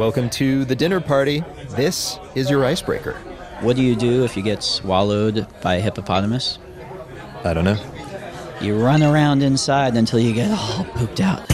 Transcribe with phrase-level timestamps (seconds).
[0.00, 1.44] Welcome to the dinner party.
[1.72, 3.12] This is your icebreaker.
[3.60, 6.58] What do you do if you get swallowed by a hippopotamus?
[7.44, 7.76] I don't know.
[8.62, 11.46] You run around inside until you get all pooped out.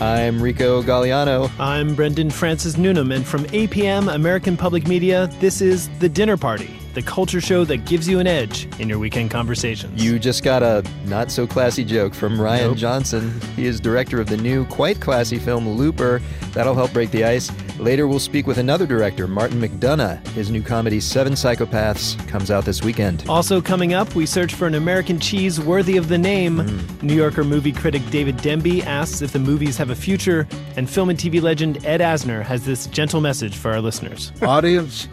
[0.00, 1.50] I'm Rico Gagliano.
[1.58, 6.79] I'm Brendan Francis Newnham, and from APM American Public Media, this is The Dinner Party,
[6.94, 10.02] the culture show that gives you an edge in your weekend conversations.
[10.02, 12.76] You just got a not so classy joke from Rian Nope.
[12.76, 13.40] Johnson.
[13.56, 16.20] He is director of the new, quite classy film Looper.
[16.52, 17.50] That'll help break the ice.
[17.78, 20.26] Later, we'll speak with another director, Martin McDonagh.
[20.28, 23.24] His new comedy, Seven Psychopaths, comes out this weekend.
[23.28, 26.58] Also coming up, we search for an American cheese worthy of the name.
[26.58, 27.02] Mm.
[27.02, 31.08] New Yorker movie critic David Denby asks if the movies have a future, and film
[31.08, 34.32] and TV legend Ed Asner has this gentle message for our listeners.
[34.42, 35.08] Audience,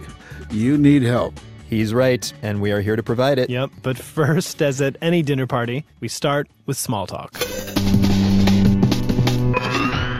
[0.51, 1.39] you need help.
[1.69, 3.49] He's right, and we are here to provide it.
[3.49, 7.37] Yep, but first, as at any dinner party, we start with small talk.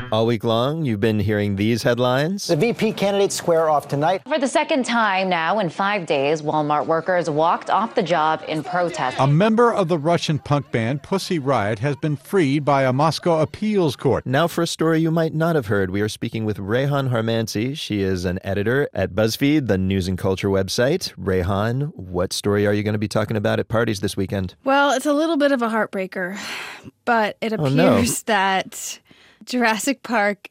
[0.08, 0.14] Mm-hmm.
[0.14, 2.48] All week long, you've been hearing these headlines.
[2.48, 4.22] The VP candidates square off tonight.
[4.28, 8.64] For the second time now in five days, Walmart workers walked off the job in
[8.64, 9.18] protest.
[9.20, 13.42] A member of the Russian punk band Pussy Riot has been freed by a Moscow
[13.42, 14.26] appeals court.
[14.26, 17.78] Now, for a story you might not have heard, we are speaking with Reyhan Harmanci.
[17.78, 21.14] She is an editor at BuzzFeed, the news and culture website.
[21.18, 24.56] Rehan, what story are you going to be talking about at parties this weekend?
[24.64, 26.38] Well, it's a little bit of a heartbreaker,
[27.06, 28.34] but it Oh, appears no.
[28.34, 29.00] that
[29.48, 30.50] Jurassic Park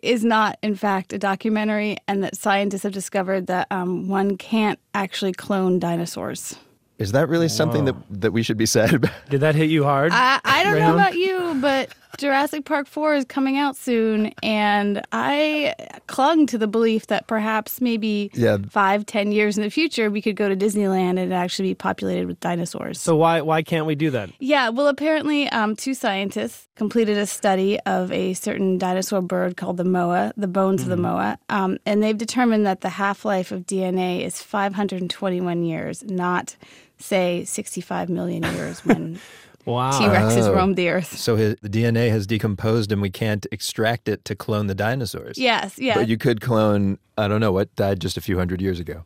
[0.00, 4.78] is not, in fact, a documentary, and that scientists have discovered that um, one can't
[4.94, 6.56] actually clone dinosaurs.
[6.98, 9.12] Is that really something that, that we should be sad about?
[9.28, 10.12] Did that hit you hard?
[10.12, 15.00] I, I don't know about you, but Jurassic Park 4 is coming out soon, and
[15.12, 15.74] I
[16.08, 18.58] clung to the belief that perhaps maybe Yeah.
[18.68, 21.74] five, ten years in the future, we could go to Disneyland and it'd actually be
[21.76, 23.00] populated with dinosaurs.
[23.00, 24.30] so why why can't we do that?
[24.40, 29.76] Yeah, well, apparently, um, two scientists completed a study of a certain dinosaur bird called
[29.76, 33.52] the moa, the bones of the moa, um, and they've determined that the half life
[33.52, 36.56] of DNA is 521 years, not,
[36.98, 39.20] say, 65 million years when
[39.68, 39.90] Wow.
[39.98, 40.54] T Rexes Oh.
[40.54, 41.16] roamed the earth.
[41.18, 45.36] So his, the DNA has decomposed and we can't extract it to clone the dinosaurs.
[45.38, 45.94] Yes, yeah.
[45.94, 49.04] But you could clone, I don't know, what died just a few hundred years ago.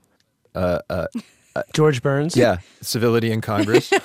[1.74, 2.34] George Burns?
[2.36, 3.92] Yeah, civility in Congress.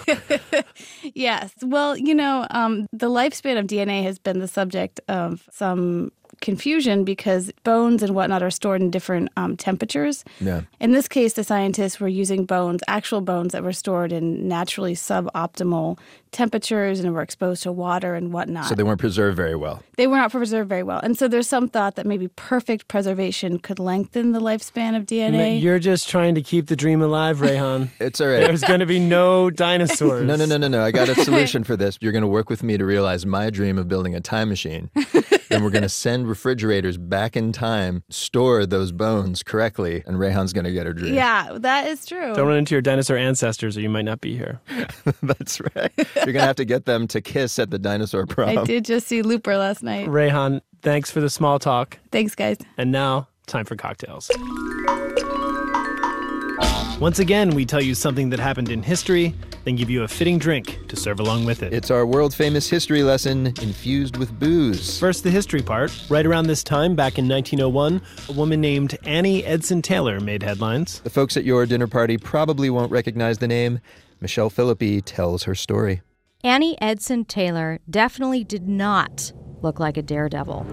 [1.16, 1.52] Yes.
[1.64, 7.04] Well, you know, um, the lifespan of DNA has been the subject of some confusion
[7.04, 10.24] because bones and whatnot are stored in different um, temperatures.
[10.40, 10.62] yeah.
[10.80, 14.94] In this case, the scientists were using bones, actual bones that were stored in naturally
[14.94, 15.98] suboptimal
[16.38, 18.66] temperatures and were exposed to water and whatnot.
[18.68, 19.82] So they weren't preserved very well.
[19.98, 21.00] they were not preserved very well.
[21.02, 25.60] And so there's some thought that maybe perfect preservation could lengthen the lifespan of DNA.
[25.60, 27.90] You're just trying to keep the dream alive, Reyhan.
[28.00, 28.42] It's all right.
[28.42, 30.26] There's going to be no dinosaurs.
[30.28, 30.84] No, no, no, no, no.
[30.84, 31.98] I got a solution for this.
[32.02, 34.92] You're going to work with me to realize my dream of building a time machine.
[35.50, 40.54] and we're going to send refrigerators back in time, store those bones correctly, and Reyhan's
[40.54, 41.16] going to get her dream.
[41.16, 42.34] yeah, that is true.
[42.36, 44.60] Don't run into your dinosaur ancestors or you might not be here.
[45.24, 45.92] That's right.
[46.28, 48.58] You're going to have to get them to kiss at the dinosaur prom.
[48.58, 50.10] I did just see Looper last night.
[50.10, 52.00] Reyhan, thanks for the small talk.
[52.12, 52.58] Thanks, guys.
[52.78, 54.30] And now, time for cocktails.
[57.00, 59.34] Once again, we tell you something that happened in history,
[59.64, 61.74] then give you a fitting drink to serve along with it.
[61.74, 65.00] It's our world famous history lesson infused with booze.
[65.00, 65.98] First, the history part.
[66.10, 71.00] Right around this time, back in 1901, a woman named Annie Edson Taylor made headlines.
[71.00, 73.80] The folks at your dinner party probably won't recognize the name.
[74.20, 76.02] Michelle Philippi tells her story.
[76.44, 79.32] Annie Edson Taylor definitely did not
[79.64, 80.66] look like a daredevil.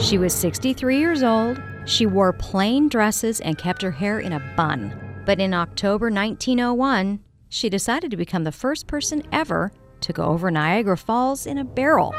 [0.00, 1.62] She was 63 years old.
[1.84, 5.22] She wore plain dresses and kept her hair in a bun.
[5.24, 9.70] But in October 1901, she decided to become the first person ever
[10.00, 12.12] to go over Niagara Falls in a barrel.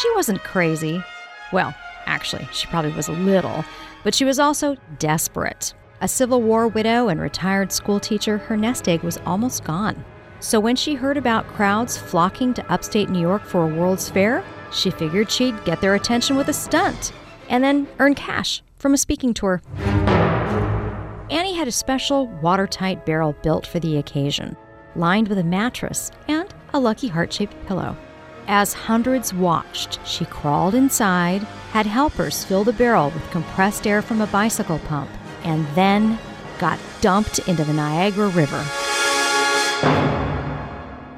[0.00, 1.02] She wasn't crazy.
[1.52, 1.74] Well,
[2.06, 3.64] actually, she probably was a little,
[4.04, 5.74] but she was also desperate.
[6.02, 10.04] A Civil War widow and retired schoolteacher, her nest egg was almost gone.
[10.40, 14.42] So when she heard about crowds flocking to upstate New York for a World's Fair,
[14.72, 17.12] she figured she'd get their attention with a stunt
[17.48, 19.62] and then earn cash from a speaking tour.
[21.30, 24.56] Annie had a special watertight barrel built for the occasion,
[24.96, 27.96] lined with a mattress and a lucky heart shaped pillow.
[28.48, 34.20] As hundreds watched, she crawled inside, had helpers fill the barrel with compressed air from
[34.20, 35.08] a bicycle pump,
[35.44, 36.18] and then
[36.58, 38.64] got dumped into the Niagara River.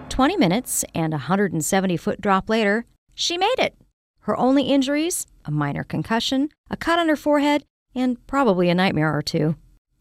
[0.08, 3.76] 20 minutes and a 170 foot drop later, she made it.
[4.20, 9.14] Her only injuries a minor concussion, a cut on her forehead, and probably a nightmare
[9.14, 9.56] or two.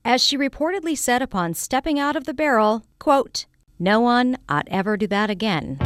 [0.06, 3.46] As she reportedly said upon stepping out of the barrel, quote,
[3.80, 5.78] No one ought ever do that again.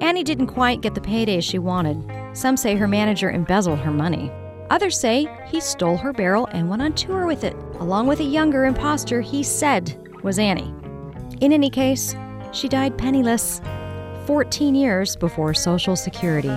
[0.00, 2.02] Annie didn't quite get the payday she wanted.
[2.32, 4.30] Some say her manager embezzled her money.
[4.70, 8.24] Others say he stole her barrel and went on tour with it, along with a
[8.24, 10.74] younger impostor he said was Annie.
[11.40, 12.16] In any case,
[12.52, 13.60] she died penniless
[14.26, 16.56] 14 years before Social Security.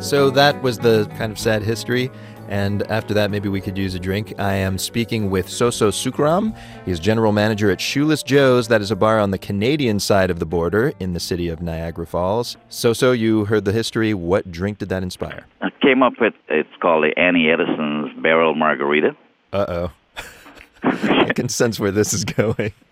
[0.00, 2.10] So that was the kind of sad history.
[2.48, 4.34] And after that, maybe we could use a drink.
[4.38, 6.56] I am speaking with Soso Sukram.
[6.84, 8.68] He's general manager at Shoeless Joe's.
[8.68, 11.60] That is a bar on the Canadian side of the border in the city of
[11.60, 12.56] Niagara Falls.
[12.70, 14.14] Soso, you heard the history.
[14.14, 15.46] What drink did that inspire?
[15.60, 19.16] I came up with it's called the Annie Edison's Barrel Margarita.
[19.52, 19.92] Uh oh.
[20.82, 22.72] I can sense where this is going.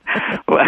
[0.46, 0.64] Well,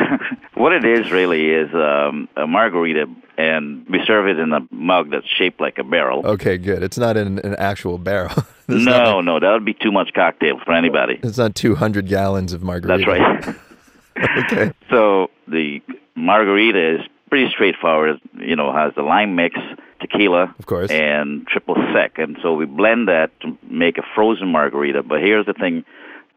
[0.56, 3.06] what it is really is um, a margarita,
[3.38, 6.26] and we serve it in a mug that's shaped like a barrel.
[6.26, 6.82] Okay, good.
[6.82, 8.32] It's not in an actual barrel.
[8.68, 8.74] No,
[9.18, 11.20] like- no, that would be too much cocktail for anybody.
[11.22, 13.04] It's not 200 gallons of margarita.
[13.06, 14.44] That's right.
[14.52, 14.72] okay.
[14.90, 15.80] So the
[16.16, 17.00] margarita is
[17.30, 18.20] pretty straightforward.
[18.36, 19.56] You know, has the lime mix,
[20.00, 20.90] tequila, Of course.
[20.90, 25.04] and triple sec, and so we blend that to make a frozen margarita.
[25.04, 25.84] But here's the thing: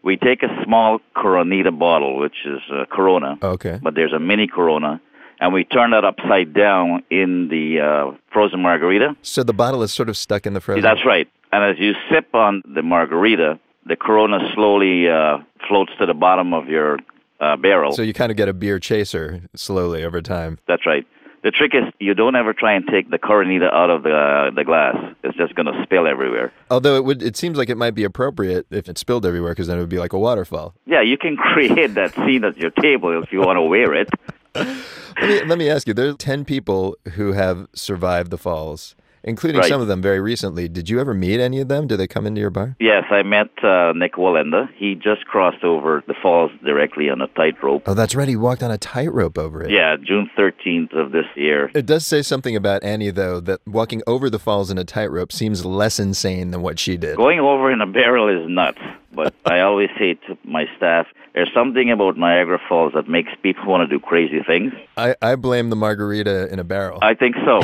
[0.04, 3.80] we take a small Coronita bottle, which is a Corona, Okay.
[3.82, 5.02] but there's a mini Corona,
[5.40, 9.16] and we turn that upside down in the uh, frozen margarita.
[9.22, 10.84] So the bottle is sort of stuck in the frozen.
[10.84, 11.28] That's right.
[11.52, 16.54] And as you sip on the margarita, the Corona slowly uh, floats to the bottom
[16.54, 17.00] of your
[17.40, 17.92] uh, barrel.
[17.94, 20.60] So you kind of get a beer chaser slowly over time.
[20.68, 21.06] That's right.
[21.42, 24.52] The trick is you don't ever try and take the Coronita out of the uh,
[24.52, 24.96] the glass.
[25.24, 26.52] It's just going to spill everywhere.
[26.70, 29.68] Although it would, it seems like it might be appropriate if it spilled everywhere, because
[29.68, 30.74] then it would be like a waterfall.
[30.86, 34.10] Yeah, you can create that scene at your table if you want to wear it.
[34.56, 38.96] Let me let me ask you: There are ten people who have survived the falls,
[39.24, 39.70] including Right.
[39.70, 40.68] some of them very recently.
[40.68, 41.88] Did you ever meet any of them?
[41.88, 42.76] Did they come into your bar?
[42.80, 44.70] Yes, I met uh, Nick Wallenda.
[44.76, 47.84] He just crossed over the falls directly on a tightrope.
[47.88, 48.28] Oh, that's right.
[48.28, 49.72] He walked on a tightrope over it.
[49.72, 51.72] Yeah, June 13th of this year.
[51.74, 55.32] It does say something about Annie, though, that walking over the falls in a tightrope
[55.32, 57.18] seems less insane than what she did.
[57.18, 58.80] Going over in a barrel is nuts,
[59.14, 63.66] but I always say to my staff, there's something about Niagara Falls that makes people
[63.68, 64.74] want to do crazy things.
[64.98, 67.00] I, I blame the margarita in a barrel.
[67.02, 67.60] I think so.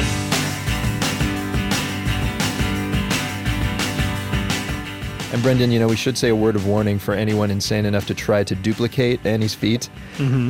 [5.35, 8.05] And Brendan, you know, we should say a word of warning for anyone insane enough
[8.05, 9.89] to try to duplicate Annie's feat.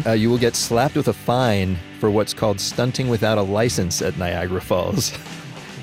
[0.06, 4.04] Uh, you will get slapped with a fine for what's called stunting without a license
[4.04, 5.12] at Niagara Falls.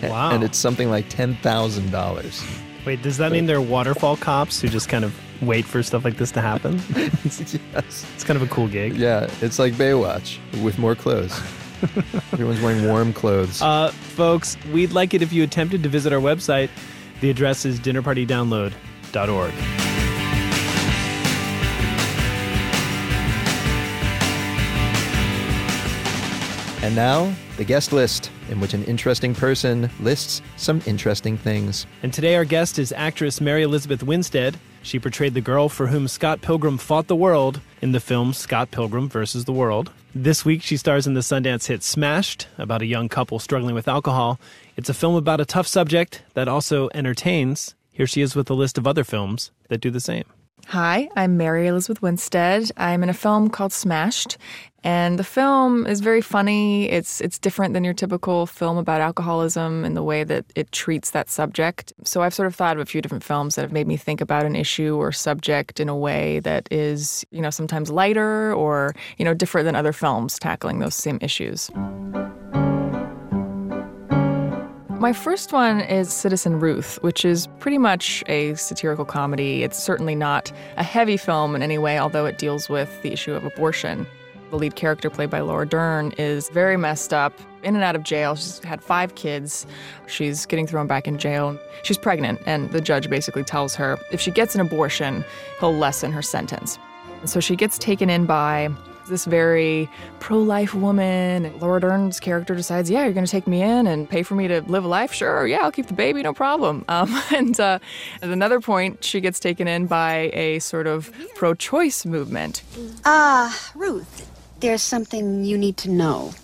[0.04, 0.32] Wow.
[0.32, 2.84] and it's something like $10,000.
[2.84, 6.16] Wait, does that mean they're waterfall cops who just kind of wait for stuff like
[6.16, 6.80] this to happen?
[7.24, 8.04] yes.
[8.14, 8.96] It's kind of a cool gig.
[8.96, 11.36] Yeah, it's like Baywatch with more clothes.
[12.32, 13.62] Everyone's wearing warm clothes.
[13.62, 16.70] Uh, folks, we'd like it if you attempted to visit our website.
[17.20, 17.78] The address is
[26.82, 31.86] And now, the guest list, in which an interesting person lists some interesting things.
[32.02, 34.58] And today our guest is actress Mary Elizabeth Winstead.
[34.82, 38.72] She portrayed the girl for whom Scott Pilgrim fought the world in the film Scott
[38.72, 39.92] Pilgrim versus the World.
[40.12, 43.86] This week she stars in the Sundance hit Smashed, about a young couple struggling with
[43.86, 44.40] alcohol.
[44.76, 47.76] It's a film about a tough subject that also entertains.
[47.94, 50.24] Here she is with a list of other films that do the same.
[50.68, 52.70] Hi, I'm Mary Elizabeth Winstead.
[52.78, 54.38] I'm in a film called Smashed,
[54.82, 56.88] and the film is very funny.
[56.88, 61.10] It's it's different than your typical film about alcoholism in the way that it treats
[61.10, 61.92] that subject.
[62.04, 64.22] So I've sort of thought of a few different films that have made me think
[64.22, 68.94] about an issue or subject in a way that is, you know, sometimes lighter or,
[69.18, 71.70] you know, different than other films tackling those same issues.
[75.02, 79.64] My first one is Citizen Ruth, which is pretty much a satirical comedy.
[79.64, 83.34] It's certainly not a heavy film in any way, although it deals with the issue
[83.34, 84.06] of abortion.
[84.50, 88.04] The lead character, played by Laura Dern, is very messed up, in and out of
[88.04, 88.36] jail.
[88.36, 89.66] She's had five kids.
[90.06, 91.58] She's getting thrown back in jail.
[91.82, 95.24] She's pregnant, and the judge basically tells her if she gets an abortion,
[95.58, 96.78] he'll lessen her sentence.
[97.24, 98.70] So she gets taken in by
[99.08, 99.88] this very
[100.20, 101.44] pro life woman.
[101.44, 104.34] And Laura Dern's character decides, yeah, you're going to take me in and pay for
[104.34, 105.12] me to live a life?
[105.12, 106.84] Sure, yeah, I'll keep the baby, no problem.
[106.92, 107.78] Um, and uh,
[108.20, 112.62] at another point, she gets taken in by a sort of pro choice movement.
[113.06, 114.30] Ah, Ruth,
[114.60, 116.34] there's something you need to know.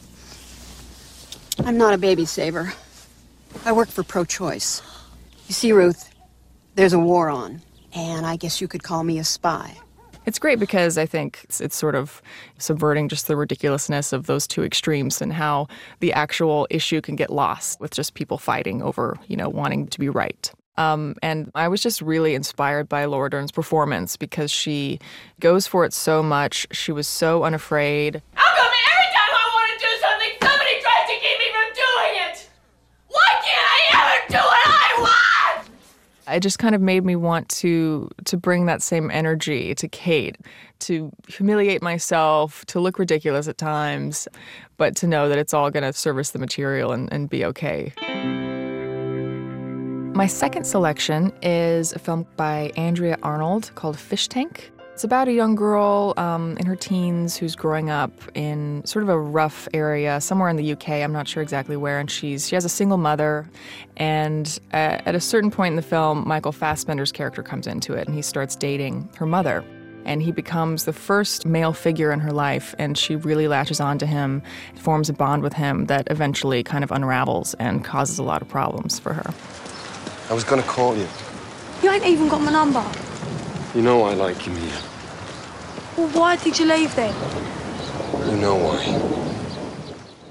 [1.66, 2.72] I'm not a baby saver.
[3.66, 4.80] I work for pro choice.
[5.48, 6.10] You see, Ruth,
[6.76, 7.60] there's a war on,
[7.94, 9.76] and I guess you could call me a spy.
[10.28, 12.20] It's great because I think it's, it's sort of
[12.58, 15.68] subverting just the ridiculousness of those two extremes and how
[16.00, 19.98] the actual issue can get lost with just people fighting over, you know, wanting to
[19.98, 20.52] be right.
[20.76, 24.98] Um, and I was just really inspired by Laura Dern's performance because she
[25.40, 26.66] goes for it so much.
[26.72, 28.20] She was so unafraid.
[28.34, 31.72] How come every time I want to do something, somebody tries to keep me from
[31.72, 32.50] doing it?
[33.08, 35.70] Why can't I ever do what I want?
[36.30, 40.36] It just kind of made me want to to bring that same energy to Kate,
[40.80, 44.28] to humiliate myself, to look ridiculous at times,
[44.76, 47.92] but to know that it's all going to service the material and, and be okay.
[50.14, 54.72] My second selection is a film by Andrea Arnold called Fish Tank.
[54.98, 59.08] It's about a young girl um, in her teens who's growing up in sort of
[59.08, 60.88] a rough area somewhere in the UK.
[60.88, 63.48] I'm not sure exactly where, and she's she has a single mother.
[63.96, 68.08] And at, at a certain point in the film, Michael Fassbender's character comes into it,
[68.08, 69.64] and he starts dating her mother.
[70.04, 73.98] And he becomes the first male figure in her life, and she really latches on
[73.98, 74.42] to him,
[74.74, 78.48] forms a bond with him that eventually kind of unravels and causes a lot of
[78.48, 79.32] problems for her.
[80.28, 81.06] I was gonna call you.
[81.84, 82.84] You ain't even got my number.
[83.76, 84.87] You know I like you, Mia.
[85.98, 87.12] Well, why did you leave then?
[88.30, 88.84] You know why.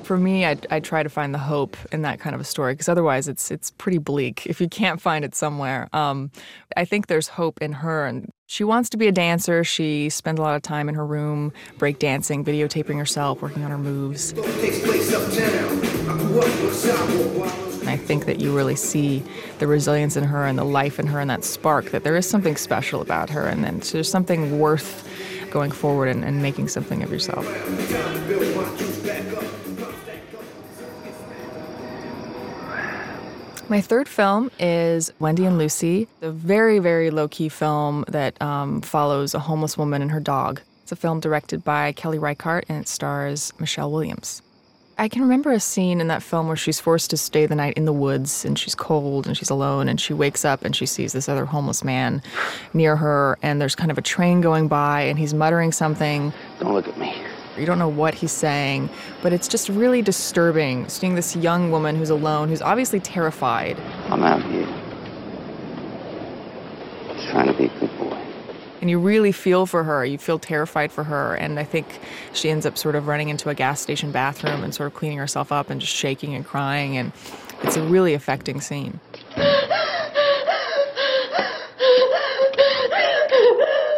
[0.03, 2.71] For me, I, I try to find the hope in that kind of a story
[2.71, 5.89] because otherwise it's it's pretty bleak if you can't find it somewhere.
[5.91, 6.31] Um,
[6.77, 9.65] I think there's hope in her, and she wants to be a dancer.
[9.65, 13.71] She spends a lot of time in her room, break dancing, videotaping herself, working on
[13.71, 14.31] her moves.
[17.81, 19.21] And I think that you really see
[19.59, 22.25] the resilience in her and the life in her and that spark, that there is
[22.25, 25.03] something special about her and then there's something worth
[25.51, 27.45] going forward and, and making something of yourself.
[33.69, 38.81] My third film is Wendy and Lucy, a very, very low key film that um,
[38.81, 40.61] follows a homeless woman and her dog.
[40.83, 44.41] It's a film directed by Kelly Reichardt and it stars Michelle Williams.
[44.99, 47.75] I can remember a scene in that film where she's forced to stay the night
[47.75, 50.87] in the woods and she's cold and she's alone and she wakes up and she
[50.87, 52.19] sees this other homeless man
[52.73, 56.33] near her and there's kind of a train going by and he's muttering something.
[56.59, 57.15] Don't look at me.
[57.59, 58.89] You don't know what he's saying,
[59.21, 63.79] but it's just really disturbing seeing this young woman who's alone, who's obviously terrified.
[64.09, 64.65] I'm out here.
[67.13, 68.16] Just trying to be a good boy.
[68.81, 70.05] And you really feel for her.
[70.05, 71.35] You feel terrified for her.
[71.35, 71.99] And I think
[72.33, 75.17] she ends up sort of running into a gas station bathroom and sort of cleaning
[75.17, 76.97] herself up and just shaking and crying.
[76.97, 77.11] And
[77.63, 78.99] it's a really affecting scene.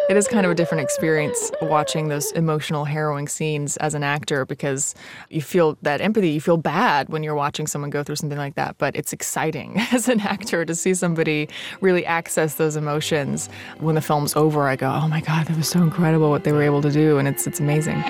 [0.10, 4.44] It is kind of a different experience watching those emotional, harrowing scenes as an actor
[4.44, 4.96] because
[5.30, 6.32] you feel that empathy.
[6.32, 9.76] You feel bad when you're watching someone go through something like that, but it's exciting
[9.92, 11.48] as an actor to see somebody
[11.82, 13.50] really access those emotions.
[13.82, 16.54] When the film's over, I go, oh my God, that was so incredible what they
[16.54, 18.04] were able to do, and it's, it's amazing.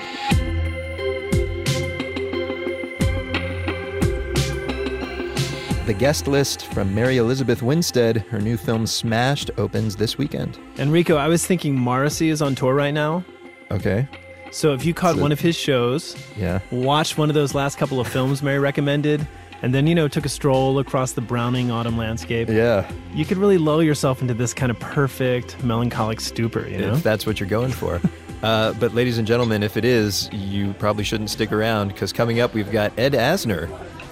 [5.89, 8.17] The guest list from Mary Elizabeth Winstead.
[8.29, 10.59] Her new film Smashed opens this weekend.
[10.77, 13.23] Enrico, I was thinking Morrissey is on tour right now.
[13.71, 14.07] Okay.
[14.51, 16.59] So if you caught So- one of his shows, Yeah.
[16.69, 19.25] watched one of those last couple of films Mary recommended,
[19.63, 22.85] and then, you know, took a stroll across the Browning autumn landscape, Yeah.
[23.15, 26.93] you could really lull yourself into this kind of perfect melancholic stupor, you know?
[26.93, 27.99] If that's what you're going for.
[28.43, 32.39] uh, but, ladies and gentlemen, if it is, you probably shouldn't stick around because coming
[32.39, 33.67] up, we've got Ed Asner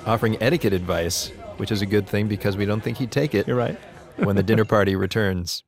[0.07, 3.48] offering etiquette advice, which is a good thing because we don't think he'd take it.
[3.48, 3.78] You're right.
[4.18, 5.64] when the dinner party returns.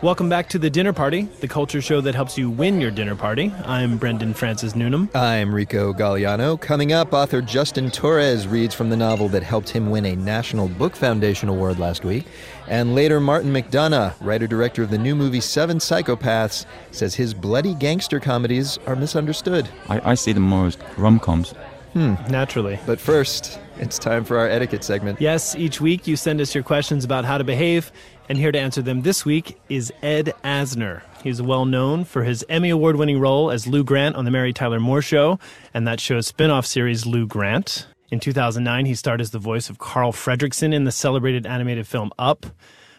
[0.00, 3.14] Welcome back to The Dinner Party, the culture show that helps you win your dinner
[3.14, 3.52] party.
[3.64, 5.08] I'm Brendan Francis Newnham.
[5.14, 6.60] I'm Rico Gagliano.
[6.60, 10.66] Coming up, author Justin Torres reads from the novel that helped him win a National
[10.66, 12.26] Book Foundation Award last week.
[12.66, 17.74] And later, Martin McDonagh, writer director of the new movie Seven Psychopaths, says his bloody
[17.74, 19.68] gangster comedies are misunderstood.
[19.88, 21.54] I, I see them more as rom coms.
[21.92, 22.14] Hmm.
[22.28, 22.78] Naturally.
[22.86, 25.20] But first, it's time for our etiquette segment.
[25.20, 27.92] Yes, each week you send us your questions about how to behave,
[28.28, 31.02] and here to answer them this week is Ed Asner.
[31.22, 34.52] He's well known for his Emmy Award winning role as Lou Grant on The Mary
[34.52, 35.38] Tyler Moore Show
[35.72, 37.86] and that show's spin off series, Lou Grant.
[38.10, 42.10] In 2009, he starred as the voice of Carl Fredricksen in the celebrated animated film
[42.18, 42.46] Up.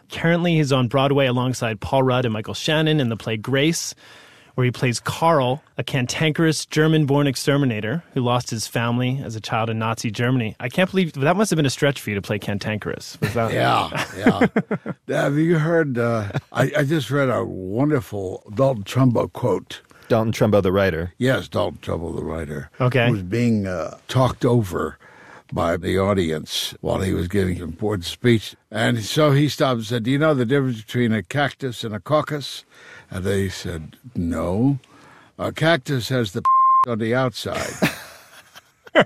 [0.10, 3.94] Currently, he's on Broadway alongside Paul Rudd and Michael Shannon in the play Grace,
[4.56, 9.42] where he plays Carl, a cantankerous German born exterminator who lost his family as a
[9.42, 10.56] child in Nazi Germany.
[10.60, 13.18] I can't believe that must have been a stretch for you to play cantankerous.
[13.22, 13.54] Was that?
[13.54, 14.48] Yeah, yeah.
[15.22, 15.98] Have you heard?
[15.98, 19.82] Uh, I, I just read a wonderful Dalton Trumbo quote.
[20.08, 21.14] Dalton Trumbo, the writer.
[21.18, 22.70] Yes, Dalton Trumbo, the writer.
[22.80, 23.08] Okay.
[23.08, 24.98] Who Was being uh, talked over
[25.54, 28.56] by the audience while he was giving an important speech.
[28.72, 31.94] And so he stopped and said, Do you know the difference between a cactus and
[31.94, 32.66] a caucus?
[33.14, 34.80] And they said, No.
[35.38, 36.44] A cactus has the
[36.88, 37.70] on the outside.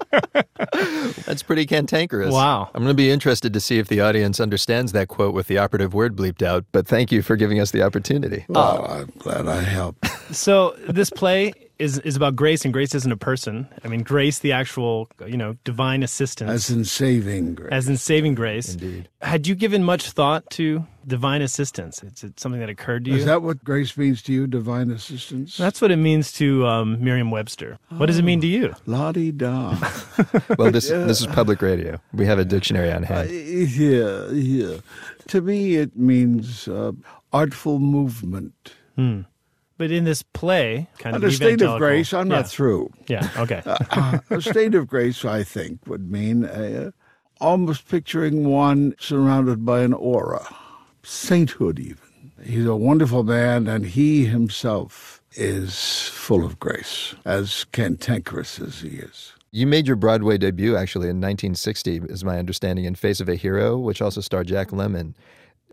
[1.26, 2.34] That's pretty cantankerous.
[2.34, 2.70] Wow.
[2.74, 5.58] I'm going to be interested to see if the audience understands that quote with the
[5.58, 8.46] operative word bleeped out, but thank you for giving us the opportunity.
[8.50, 10.08] Well, I'm glad I helped.
[10.36, 13.68] So this play is is about Grace, and Grace isn't a person.
[13.84, 17.72] I mean, Grace, the actual, you know, divine assistance, As in saving grace.
[17.72, 18.74] as in saving grace.
[18.74, 19.10] Indeed.
[19.22, 22.04] Had you given much thought to divine assistance?
[22.04, 23.18] It's it something that occurred to you.
[23.18, 25.58] Is that what grace means to you, divine assistance?
[25.58, 27.78] That's what it means to um, Merriam-Webster.
[27.98, 28.74] What does it mean to you?
[28.86, 29.76] La di da.
[30.58, 32.00] Well, this this is public radio.
[32.14, 33.30] We have a dictionary on hand.
[33.30, 34.78] yeah, yeah.
[35.28, 36.92] To me, it means uh,
[37.34, 38.74] artful movement.
[38.96, 39.22] Hmm.
[39.78, 42.38] But in this play, kind And of a state of grace, I'm Yeah.
[42.38, 42.90] not through.
[43.08, 43.30] Yeah.
[43.38, 43.62] Okay.
[43.92, 46.92] Uh, a state of grace, I think, would mean uh,
[47.40, 50.46] almost picturing one surrounded by an aura,
[51.04, 51.98] sainthood, even.
[52.44, 58.90] He's a wonderful man, and he himself is full of grace, as cantankerous as he
[58.90, 59.34] is.
[59.52, 63.36] You made your Broadway debut actually in 1960, is my understanding, in Face of a
[63.36, 65.14] Hero, which also starred Jack Lemmon.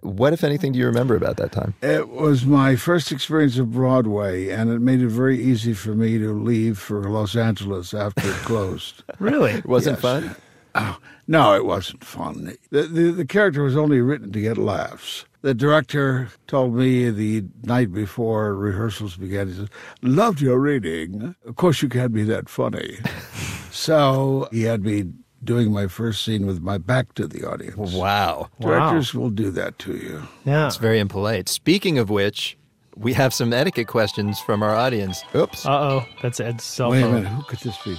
[0.05, 1.73] What, if anything, do you remember about that time?
[1.83, 6.19] It was my first experience of Broadway, and it made it very easy for me
[6.19, 9.03] to leave for Los Angeles after it closed.
[9.19, 9.53] Really?
[9.53, 10.03] It wasn't Yes.
[10.03, 10.37] fun?
[10.75, 12.55] Oh, no, it wasn't fun.
[12.71, 15.25] The, the, the character was only written to get laughs.
[15.41, 19.71] The director told me the night before rehearsals began, he said,
[20.03, 21.35] Loved your reading.
[21.47, 22.99] Of course, you can't be that funny.
[23.71, 25.05] so he had me
[25.45, 27.93] doing my first scene with my back to the audience.
[27.93, 28.49] Wow.
[28.61, 30.23] Directors will do that to you.
[30.45, 30.67] Yeah.
[30.67, 31.49] It's very impolite.
[31.49, 32.57] Speaking of which,
[32.97, 35.23] we have some etiquette questions from our audience.
[35.35, 35.67] Oops.
[35.67, 37.03] Uh oh, that's Ed's cell phone.
[37.03, 37.97] Wait a minute, who could this be?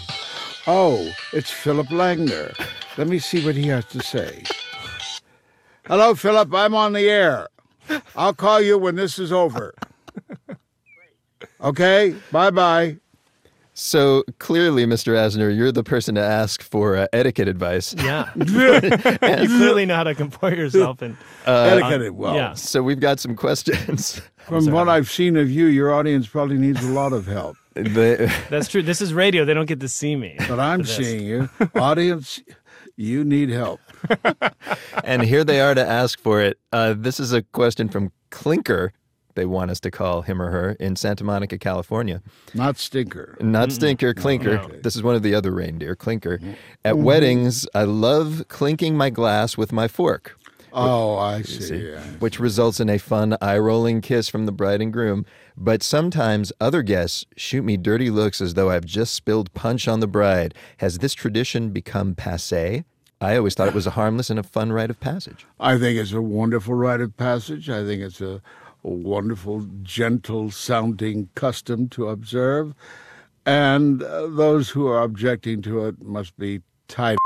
[0.67, 2.53] Oh, it's Philip Langner.
[2.97, 4.43] Let me see what he has to say.
[5.85, 6.53] Hello, Philip.
[6.53, 7.47] I'm on the air.
[8.15, 9.73] I'll call you when this is over.
[11.61, 12.97] Okay, bye bye.
[13.77, 15.13] So clearly, Mr.
[15.15, 17.93] Asner, you're the person to ask for uh, etiquette advice.
[17.97, 18.29] Yeah.
[18.35, 18.45] you
[19.47, 22.35] clearly know how to comport yourself and Uh, Etiquette, well.
[22.35, 22.53] yeah.
[22.53, 24.21] So we've got some questions.
[24.37, 27.57] From what I've seen of you, your audience probably needs a lot of help.
[27.73, 28.81] The- That's true.
[28.81, 29.43] This is radio.
[29.43, 30.37] They don't get to see me.
[30.47, 31.49] But I'm seeing you.
[31.75, 32.41] Audience,
[32.95, 33.81] you need help.
[35.03, 36.57] and here they are to ask for it.
[36.71, 38.93] Uh, this is a question from Clinker.
[39.35, 42.21] They want us to call him or her in Santa Monica, California.
[42.53, 43.37] Not stinker.
[43.41, 44.59] Not Stinker, Clinker.
[44.59, 44.79] Okay.
[44.81, 46.39] This is one of the other reindeer, Clinker.
[46.83, 47.03] At Mhm.
[47.03, 50.37] weddings, I love clinking my glass with my fork.
[50.77, 51.87] Oh, I You see.
[51.91, 51.99] yeah.
[52.19, 55.25] Which results in a fun eye rolling kiss from the bride and groom.
[55.57, 60.01] But sometimes other guests shoot me dirty looks as though I've just spilled punch on
[60.01, 60.53] the bride.
[60.77, 62.83] Has this tradition become passe?
[63.21, 65.45] I always thought it was a harmless and a fun rite of passage.
[65.61, 67.69] I think it's a wonderful rite of passage.
[67.69, 68.41] I think it's a,
[68.85, 72.73] a wonderful, gentle sounding custom to observe.
[73.45, 77.17] And uh, those who are objecting to it must be tied.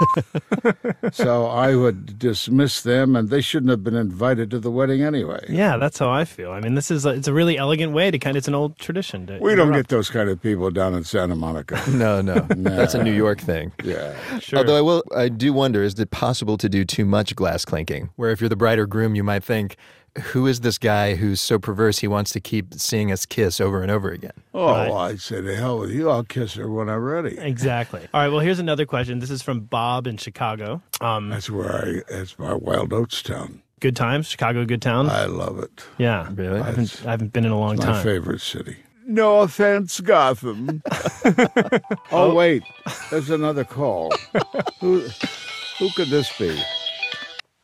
[1.12, 5.44] so I would dismiss them, and they shouldn't have been invited to the wedding anyway.
[5.48, 6.52] Yeah, that's how I feel.
[6.52, 8.36] I mean, this is a, it's a really elegant way to kind.
[8.36, 9.26] of, It's an old tradition.
[9.26, 9.88] To We don't interrupt.
[9.88, 11.80] get those kind of people down in Santa Monica.
[11.98, 13.72] No, no, that's a New York thing.
[13.82, 14.14] Yeah.
[14.38, 14.60] Sure.
[14.60, 18.10] Although I will, I do wonder: is it possible to do too much glass clinking?
[18.16, 19.76] Where if you're the bride or groom, you might think,
[20.32, 23.82] "Who is this guy who's so perverse he wants to keep seeing us kiss over
[23.82, 24.90] and over again?" Oh, Right.
[25.10, 26.10] I'd say to hell with you.
[26.10, 27.38] I'll kiss her when I'm ready.
[27.38, 28.06] Exactly.
[28.12, 28.28] All right.
[28.28, 29.18] Well, here's another question.
[29.20, 30.82] This is from Bob in Chicago.
[31.00, 32.02] Um, That's where I.
[32.08, 33.62] That's my Wild Oats town.
[33.80, 35.08] good times, Chicago, good town.
[35.08, 35.84] I love it.
[35.98, 36.60] yeah, Really?
[36.60, 37.94] I haven't, I haven't been in a long It's time.
[37.94, 38.76] my favorite city.
[39.06, 40.82] No offense, Gotham.
[42.12, 42.62] oh wait,
[43.10, 44.12] there's another call.
[44.80, 45.00] who,
[45.78, 46.60] who could this be?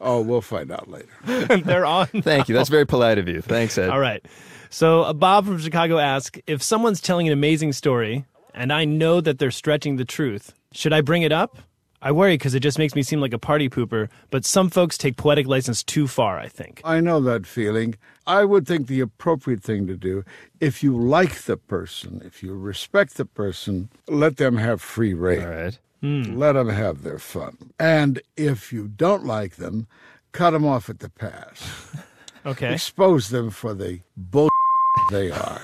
[0.04, 1.08] Oh, we'll find out later.
[1.56, 2.06] They're on.
[2.22, 2.54] Thank you.
[2.54, 3.40] That's very polite of you.
[3.40, 3.88] Thanks, Ed.
[3.90, 4.24] All right.
[4.70, 9.20] So uh, Bob from Chicago asks if someone's telling an amazing story and I know
[9.20, 11.58] that they're stretching the truth, should I bring it up?
[12.04, 14.98] I worry because it just makes me seem like a party pooper, but some folks
[14.98, 16.82] take poetic license too far, I think.
[16.84, 17.96] I know that feeling.
[18.26, 20.22] I would think the appropriate thing to do,
[20.60, 25.42] if you like the person, if you respect the person, let them have free reign.
[25.44, 25.78] All right.
[26.02, 26.36] Hmm.
[26.36, 27.72] Let them have their fun.
[27.80, 29.86] And if you don't like them,
[30.32, 31.90] cut them off at the pass.
[32.46, 32.74] Okay.
[32.74, 34.50] Expose them for the bull
[35.10, 35.62] they are.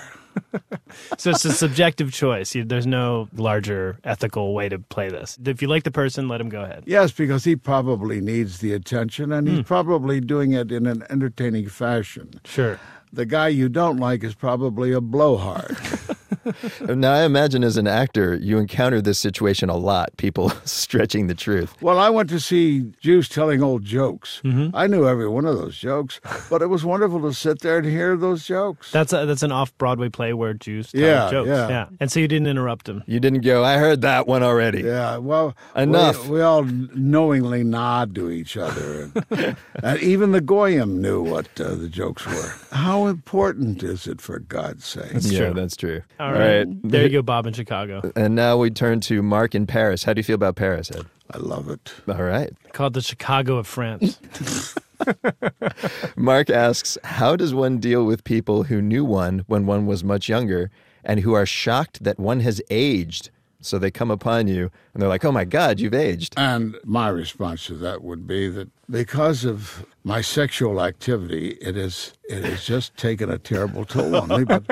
[1.18, 2.55] So it's a subjective choice.
[2.55, 5.38] There's no larger ethical way to play this.
[5.44, 6.85] If you like the person, let him go ahead.
[6.87, 9.64] Yes, because he probably needs the attention and he's hmm.
[9.64, 12.40] probably doing it in an entertaining fashion.
[12.44, 12.79] Sure.
[13.12, 15.76] The guy you don't like is probably a blowhard.
[16.88, 21.35] now, I imagine as an actor, you encounter this situation a lot people stretching the
[21.35, 21.74] truth.
[21.83, 24.40] Well, I went to see Jews telling old jokes.
[24.74, 27.87] I knew every one of those jokes, but it was wonderful to sit there and
[27.87, 28.90] hear those jokes.
[28.92, 31.48] That's a, that's an off Broadway play where Jews tell Yeah, jokes.
[31.48, 31.87] yeah.
[32.00, 33.03] And so you didn't interrupt him.
[33.07, 34.83] You didn't go, I heard that one already.
[34.83, 36.29] Yeah, well, Enough.
[36.29, 41.74] We, all knowingly nod to each other, and, and even the goyim knew what uh,
[41.74, 42.55] the jokes were.
[42.72, 45.11] How important is it, for God's sake?
[45.12, 45.53] That's true.
[45.55, 46.03] That's true.
[46.18, 46.66] All right.
[46.82, 48.12] There you go, Bob in Chicago.
[48.16, 50.04] And now we turn to Mark in Paris.
[50.04, 51.06] How do you feel about Paris, Ed?
[51.32, 51.92] I love it.
[52.08, 52.52] All right.
[52.72, 54.18] Called the Chicago of France.
[56.16, 60.28] Mark asks, How does one deal with people who knew one when one was much
[60.28, 60.70] younger
[61.04, 63.30] and who are shocked that one has aged?
[63.62, 66.34] So they come upon you and they're like, Oh my God, you've aged.
[66.36, 72.14] And my response to that would be that because of my sexual activity, it is
[72.31, 74.64] it has just taken a terrible toll on me, but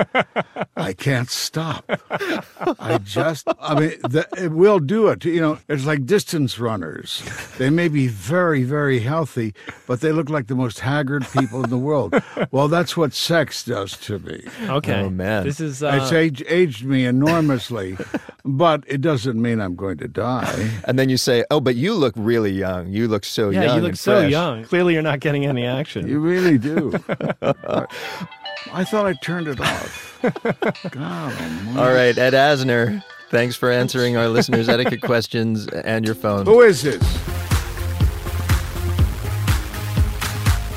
[0.77, 1.85] I can't stop.
[2.79, 5.25] I just, I mean, the, it will do it.
[5.25, 7.21] You know, it's like distance runners.
[7.59, 9.55] They may be very, very healthy,
[9.89, 12.15] but they look like the most haggard people in the world.
[12.53, 14.45] Well, that's what sex does to me.
[14.69, 15.01] Okay.
[15.01, 15.43] Oh, man.
[15.45, 15.83] This is.
[15.83, 17.99] Uh, It's aged, aged me enormously,
[18.45, 20.71] but it doesn't mean I'm going to die.
[20.85, 22.87] And then you say, Oh, but you look really young.
[22.93, 23.77] You look so yeah, young.
[23.77, 24.65] you look and so fresh." young.
[24.65, 26.09] Clearly, you're not getting any action.
[26.09, 26.93] You really do.
[28.73, 30.19] I thought I turned it off.
[30.91, 31.79] God almighty.
[31.79, 36.45] All right, Ed Asner, thanks for answering our listeners' etiquette questions and your phone.
[36.47, 37.03] Who is this?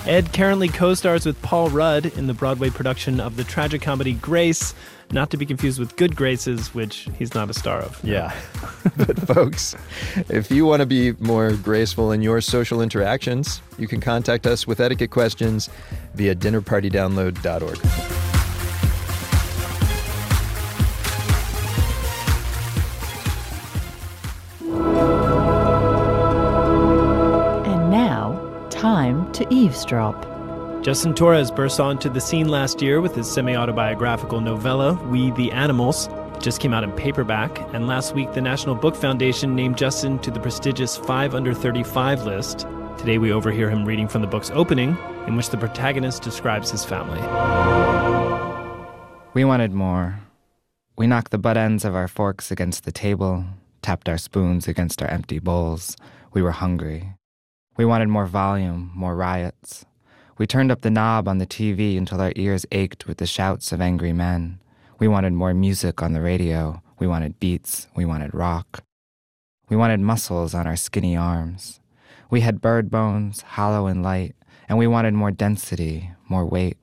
[0.05, 4.13] Ed currently co stars with Paul Rudd in the Broadway production of the tragic comedy
[4.13, 4.73] Grace,
[5.13, 8.00] not to be confused with Good Graces, which he's not a star of.
[8.04, 8.36] Yeah.
[8.97, 9.76] but, folks,
[10.30, 14.65] if you want to be more graceful in your social interactions, you can contact us
[14.65, 15.69] with etiquette questions
[16.13, 17.80] via dinnerpartydownload.org.
[27.67, 30.40] And now, time to eavesdrop.
[30.81, 35.51] Justin Torres burst onto the scene last year with his semi autobiographical novella, We the
[35.51, 36.07] Animals.
[36.07, 40.17] It just came out in paperback, and last week the National Book Foundation named Justin
[40.19, 42.65] to the prestigious 5 Under 35 list.
[42.97, 46.83] Today we overhear him reading from the book's opening, in which the protagonist describes his
[46.83, 47.21] family.
[49.35, 50.19] We wanted more.
[50.97, 53.45] We knocked the butt ends of our forks against the table,
[53.83, 55.95] tapped our spoons against our empty bowls.
[56.33, 57.13] We were hungry.
[57.77, 59.85] We wanted more volume, more riots.
[60.41, 63.71] We turned up the knob on the TV until our ears ached with the shouts
[63.71, 64.60] of angry men.
[64.97, 66.82] We wanted more music on the radio.
[66.97, 67.88] We wanted beats.
[67.95, 68.84] We wanted rock.
[69.69, 71.80] We wanted muscles on our skinny arms.
[72.32, 74.34] We had bird bones, hollow and light,
[74.67, 76.77] and we wanted more density, more weight.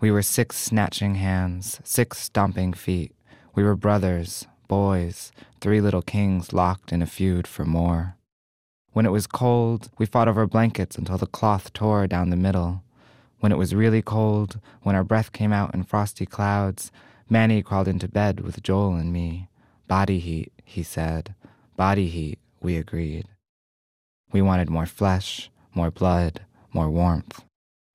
[0.00, 3.14] We were six snatching hands, six stomping feet.
[3.54, 8.15] We were brothers, boys, three little kings locked in a feud for more.
[8.96, 12.82] When it was cold, we fought over blankets until the cloth tore down the middle.
[13.40, 16.90] When it was really cold, when our breath came out in frosty clouds,
[17.28, 19.50] Manny crawled into bed with Joel and me.
[19.86, 21.34] Body heat, he said.
[21.76, 23.26] Body heat, we agreed.
[24.32, 26.40] We wanted more flesh, more blood,
[26.72, 27.44] more warmth.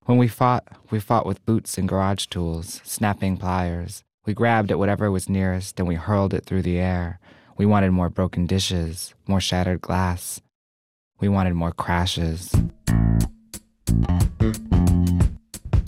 [0.05, 4.03] When we fought, we fought with boots and garage tools, snapping pliers.
[4.27, 7.19] We grabbed at whatever was nearest and we hurled it through the air.
[7.57, 10.41] We wanted more broken dishes, more shattered glass.
[11.21, 12.51] We wanted more crashes.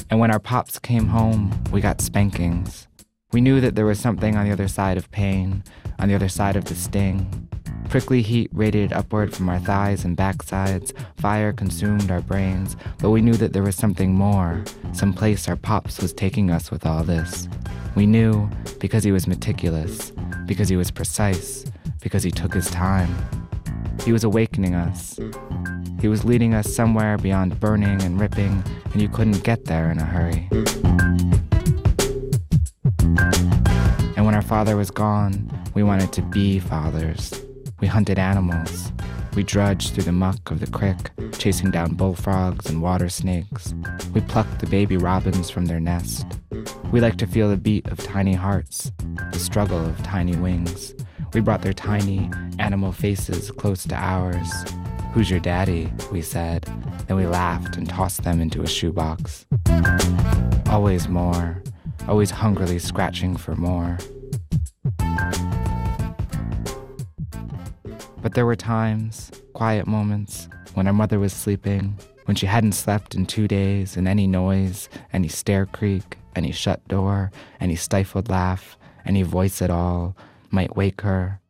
[0.10, 2.88] And when our pops came home, we got spankings.
[3.32, 5.63] We knew that there was something on the other side of pain,
[5.98, 7.50] on the other side of the sting.
[7.89, 10.93] Prickly heat radiated upward from our thighs and backsides.
[11.17, 15.56] Fire consumed our brains, but we knew that there was something more, some place our
[15.56, 17.50] pops was taking us with all this.
[17.96, 18.48] We knew
[18.80, 20.12] because he was meticulous,
[20.46, 21.65] because he was precise,
[22.02, 23.42] because he took his time.
[24.01, 25.19] He was awakening us.
[26.01, 29.99] He was leading us somewhere beyond burning and ripping, and you couldn't get there in
[29.99, 30.49] a hurry.
[34.15, 37.34] And when our father was gone, we wanted to be fathers.
[37.79, 38.91] We hunted animals.
[39.36, 43.73] We drudged through the muck of the creek, chasing down bullfrogs and water snakes.
[44.13, 46.25] We plucked the baby robins from their nest.
[46.91, 48.91] We liked to feel the beat of tiny hearts,
[49.32, 50.93] the struggle of tiny wings.
[51.34, 54.52] We brought their tiny, animal faces close to ours.
[55.13, 55.91] Who's your daddy?
[56.12, 56.63] We said.
[57.08, 59.48] Then we laughed and tossed them into a shoebox.
[60.67, 61.63] Always more,
[62.08, 63.98] always hungrily scratching for more.
[68.22, 73.15] But there were times, quiet moments, when our mother was sleeping, when she hadn't slept
[73.15, 78.78] in two days, and any noise, any stair creak, any shut door, any stifled laugh,
[79.06, 80.15] any voice at all,
[80.54, 81.42] might wake her.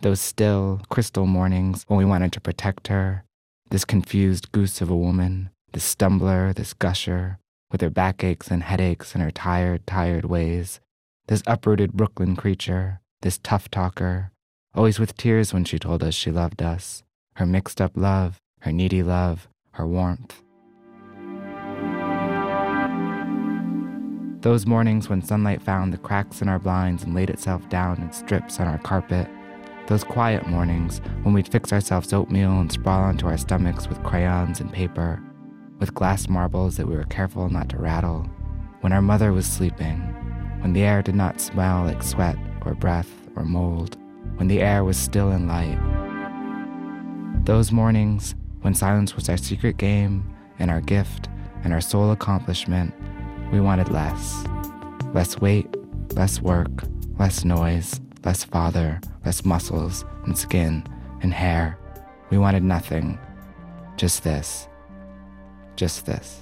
[0.00, 3.24] Those still, crystal mornings when we wanted to protect her.
[3.70, 7.38] This confused goose of a woman, this stumbler, this gusher,
[7.72, 10.78] with her backaches and headaches and her tired, tired ways.
[11.26, 14.30] This uprooted Brooklyn creature, this tough talker,
[14.74, 17.02] always with tears when she told us she loved us.
[17.36, 20.43] Her mixed up love, her needy love, her warmth.
[24.44, 28.12] Those mornings when sunlight found the cracks in our blinds and laid itself down in
[28.12, 29.26] strips on our carpet.
[29.86, 34.60] Those quiet mornings when we'd fix ourselves oatmeal and sprawl onto our stomachs with crayons
[34.60, 35.18] and paper,
[35.78, 38.28] with glass marbles that we were careful not to rattle.
[38.82, 40.00] When our mother was sleeping,
[40.60, 43.96] when the air did not smell like sweat or breath or mold,
[44.36, 45.78] when the air was still and light.
[47.46, 51.30] Those mornings when silence was our secret game and our gift
[51.62, 52.92] and our sole accomplishment
[53.52, 54.44] we wanted less.
[55.12, 55.68] Less weight,
[56.14, 56.70] less work,
[57.18, 60.86] less noise, less father, less muscles and skin
[61.22, 61.78] and hair.
[62.30, 63.18] We wanted nothing.
[63.96, 64.68] Just this.
[65.76, 66.40] Just this.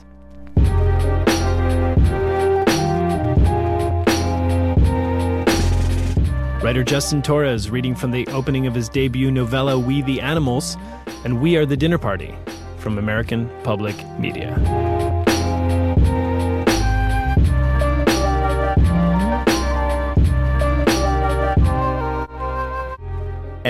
[6.63, 10.77] Writer Justin Torres reading from the opening of his debut novella We the Animals
[11.25, 12.35] and We Are the Dinner Party
[12.79, 14.92] from American Public Media.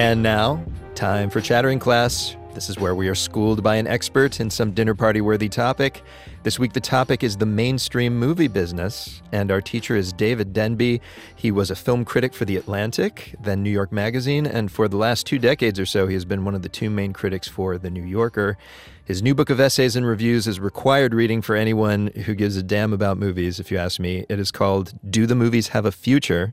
[0.03, 0.65] And now,
[0.97, 2.35] time for Chattering Class.
[2.55, 6.03] This is where we are schooled by an expert in some dinner party worthy topic.
[6.43, 11.01] This week, the topic is the mainstream movie business, and our teacher is David Denby.
[11.37, 14.97] He was a film critic for The Atlantic, then New York Magazine, and for the
[14.97, 17.79] last two decades or so, he has been one of the two main critics for
[17.79, 18.59] The New Yorker.
[19.05, 22.62] His new book of essays and reviews is required reading for anyone who gives a
[22.65, 24.27] damn about movies, if you ask me.
[24.29, 26.53] It is called Do the Movies Have a Future?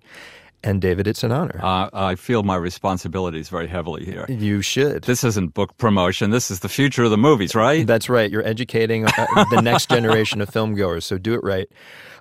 [0.64, 1.60] And David, it's an honor.
[1.64, 4.26] Uh, I feel my responsibilities very heavily here.
[4.28, 5.04] You should.
[5.04, 6.32] This isn't book promotion.
[6.32, 7.88] This is the future of the movies, right?
[7.88, 8.30] That's right.
[8.30, 11.70] You're educating uh, the next generation of film goers, so do it right.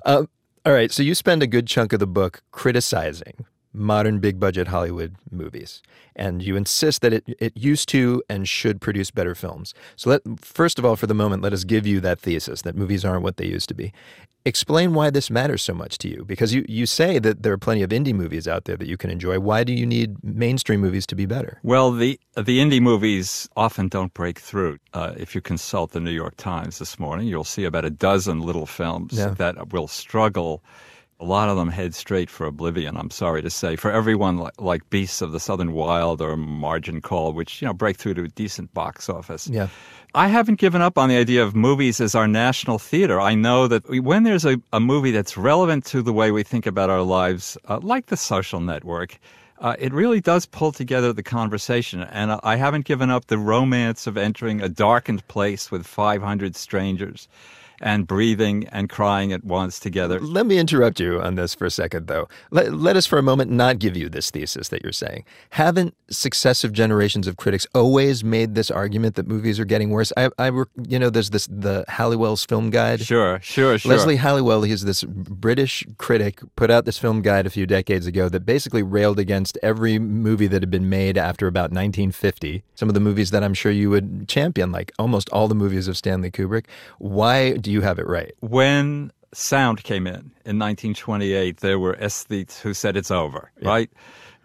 [0.06, 0.24] Uh,
[0.64, 0.92] all right.
[0.92, 5.82] So you spend a good chunk of the book criticizing modern big budget Hollywood movies.
[6.16, 9.74] And you insist that it, it used to and should produce better films.
[9.96, 12.76] So, let, first of all, for the moment, let us give you that thesis that
[12.76, 13.92] movies aren't what they used to be.
[14.44, 17.58] Explain why this matters so much to you, because you, you say that there are
[17.58, 19.38] plenty of indie movies out there that you can enjoy.
[19.38, 21.60] Why do you need mainstream movies to be better?
[21.62, 24.78] Well, the the indie movies often don't break through.
[24.94, 28.40] Uh, if you consult the New York Times this morning, you'll see about a dozen
[28.40, 29.30] little films Yeah.
[29.30, 30.62] that will struggle.
[31.20, 32.96] A lot of them head straight for oblivion.
[32.96, 37.00] I'm sorry to say, for everyone like, like Beasts of the Southern Wild or Margin
[37.00, 39.48] Call, which you know break through to a decent box office.
[39.48, 39.68] Yeah.
[40.14, 43.20] I haven't given up on the idea of movies as our national theater.
[43.20, 46.66] I know that when there's a, a movie that's relevant to the way we think
[46.66, 49.18] about our lives, uh, like The Social Network,
[49.60, 52.02] uh, it really does pull together the conversation.
[52.02, 57.28] And I haven't given up the romance of entering a darkened place with 500 strangers
[57.80, 60.20] and breathing and crying at once together.
[60.20, 62.28] Let me interrupt you on this for a second, though.
[62.50, 65.24] Let, let us for a moment not give you this thesis that you're saying.
[65.50, 70.12] Haven't successive generations of critics always made this argument that movies are getting worse?
[70.16, 70.46] I, I
[70.86, 73.00] you know, there's this the Halliwell's Film Guide.
[73.00, 73.90] Sure, sure, sure.
[73.90, 78.28] Leslie Halliwell, he's this British critic, put out this film guide a few decades ago
[78.28, 82.62] that basically railed against every movie that had been made after about 1950.
[82.74, 85.88] Some of the movies that I'm sure you would champion, like almost all the movies
[85.88, 86.66] of Stanley Kubrick.
[86.98, 88.32] Why do you have it right?
[88.40, 93.90] when sound came in in 1928, there were aesthetes who said it's over, right?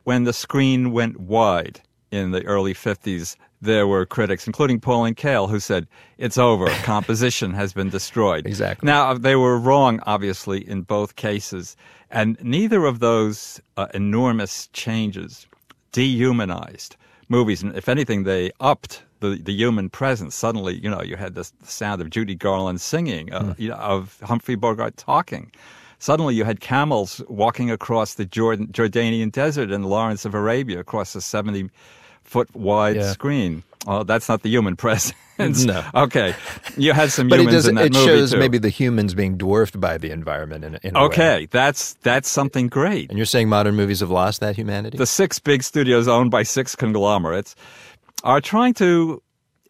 [0.04, 1.80] When the screen went wide
[2.12, 6.68] in the early 50s, there were critics, including Pauline Kael, who said it's over.
[6.84, 8.46] Composition has been destroyed.
[8.46, 8.86] Exactly.
[8.86, 11.78] Now, they were wrong, obviously, in both cases.
[12.12, 15.48] And neither of those uh, enormous changes
[15.94, 16.98] dehumanized
[17.30, 17.64] movies.
[17.64, 20.36] And if anything, they upped the, the human presence.
[20.36, 23.76] Suddenly, you know, you had this the sound of Judy Garland singing, uh, you know,
[23.76, 25.52] of Humphrey Bogart talking.
[26.00, 31.16] Suddenly, you had camels walking across the Jordan, Jordanian desert in Lawrence of Arabia across
[31.16, 31.70] a 70
[32.24, 33.12] foot wide Yeah.
[33.12, 33.64] screen.
[33.88, 35.14] Oh, that's not the human presence.
[35.66, 35.84] No.
[35.94, 36.36] Okay.
[36.78, 38.38] You had some But it, humans does, in that it movie shows too.
[38.40, 41.06] maybe the humans being dwarfed by the environment in, in a way.
[41.08, 43.10] Okay, that's that's something great.
[43.10, 44.98] And you're saying modern movies have lost that humanity?
[44.98, 47.56] The six big studios owned by six conglomerates
[48.24, 49.22] are trying to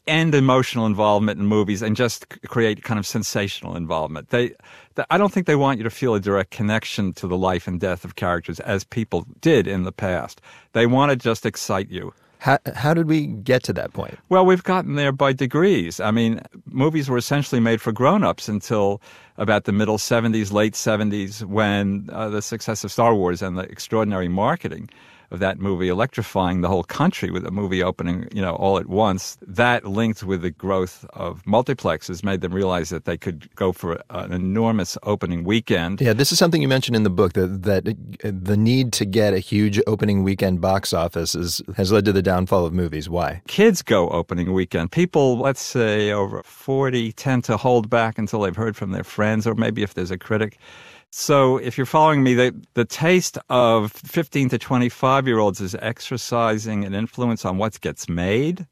[0.05, 4.29] end emotional involvement in movies and just create kind of sensational involvement.
[4.29, 4.47] They,
[4.95, 7.67] th- I don't think they want you to feel a direct connection to the life
[7.67, 10.41] and death of characters as people did in the past.
[10.73, 12.13] They want to just excite you.
[12.39, 14.19] How, how did we get to that point?
[14.27, 16.01] Well, we've gotten there by degrees.
[16.01, 19.01] I mean, movies were essentially made for grown ups until
[19.37, 23.63] about the middle 70s, late 70s, when uh, the success of Star Wars and the
[23.63, 24.89] extraordinary marketing
[25.33, 28.87] of that movie electrifying the whole country with a movie opening, you know, all at
[28.87, 29.37] once.
[29.41, 34.01] That linked with the growth of multiplexes made them realize that they could go for
[34.11, 35.99] an enormous opening weekend.
[35.99, 39.05] Yeah, this is something you mentioned in the book that that uh, the need to
[39.05, 43.09] get a huge opening weekend box office is, has led to the downfall of movies.
[43.09, 43.41] Why?
[43.47, 44.91] Kids go opening weekend.
[44.91, 49.47] People, let's say over 40, tend to hold back until they've heard from their friends
[49.47, 50.59] or maybe if there's a critic.
[51.15, 55.75] So, if you're following me, the, the taste of 15 to 25 year olds is
[55.75, 58.65] exercising an influence on what gets made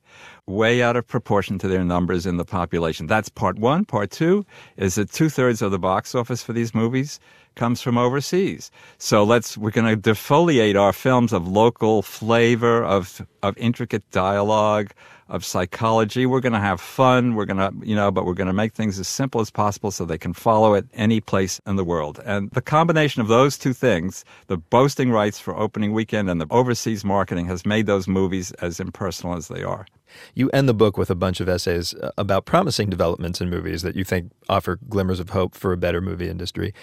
[0.52, 3.08] way out of proportion to their numbers in the population.
[3.08, 3.86] That's part one.
[3.86, 4.46] Part two
[4.78, 7.20] is that two thirds of the box office for these movies
[7.56, 8.72] comes from overseas.
[8.98, 14.92] So let's we're going to defoliate our films of local flavor, of of intricate dialogue,
[15.32, 16.26] of psychology.
[16.26, 17.36] We're going to have fun.
[17.36, 19.90] We're going to, you know, but we're going to make things as simple as possible
[19.90, 22.20] so they can follow it any place in the world.
[22.26, 26.48] And the combination of those two things, the boasting rights for opening weekend and the
[26.52, 29.86] overseas marketing has made those movies as impersonal as they are.
[30.34, 33.82] You end the book with a bunch of essays uh, about promising developments in movies
[33.82, 36.74] that you think offer glimmers of hope for a better movie industry.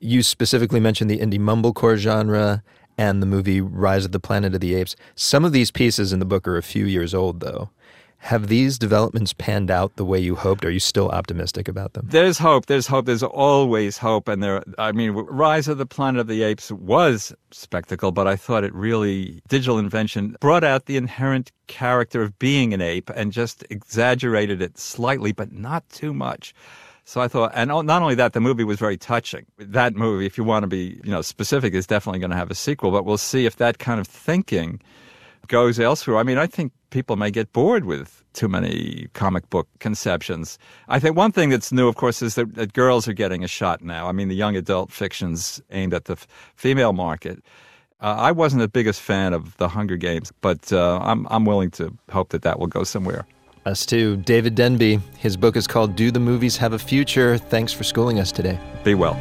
[0.00, 2.62] You specifically mention the indie mumblecore genre
[2.98, 4.96] and the movie Rise of the Planet of the Apes.
[5.14, 7.70] Some of these pieces in the book are a few years old, though.
[8.22, 10.64] Have these developments panned out the way you hoped?
[10.64, 12.06] Are you still optimistic about them?
[12.08, 12.66] There's hope.
[12.66, 13.04] There's hope.
[13.04, 14.28] There's always hope.
[14.28, 18.36] And there, I mean, Rise of the Planet of the Apes was spectacle, but I
[18.36, 23.32] thought it really, digital invention brought out the inherent character of being an ape and
[23.32, 26.54] just exaggerated it slightly, but not too much.
[27.04, 29.46] So I thought, and not only that, the movie was very touching.
[29.58, 32.52] That movie, if you want to be, you know, specific, is definitely going to have
[32.52, 32.92] a sequel.
[32.92, 34.80] But we'll see if that kind of thinking
[35.48, 36.18] goes elsewhere.
[36.18, 40.58] I mean, I think people may get bored with too many comic book conceptions.
[40.88, 43.48] I think one thing that's new, of course, is that, that girls are getting a
[43.48, 44.08] shot now.
[44.08, 47.42] I mean, the young adult fictions aimed at the f- female market.
[48.00, 51.70] Uh, I wasn't the biggest fan of the Hunger Games, but uh, I'm I'm willing
[51.72, 53.26] to hope that that will go somewhere.
[53.64, 54.16] Us too.
[54.16, 55.00] David Denby.
[55.18, 58.58] His book is called "Do the Movies Have a Future?" Thanks for schooling us today.
[58.82, 59.16] Be well.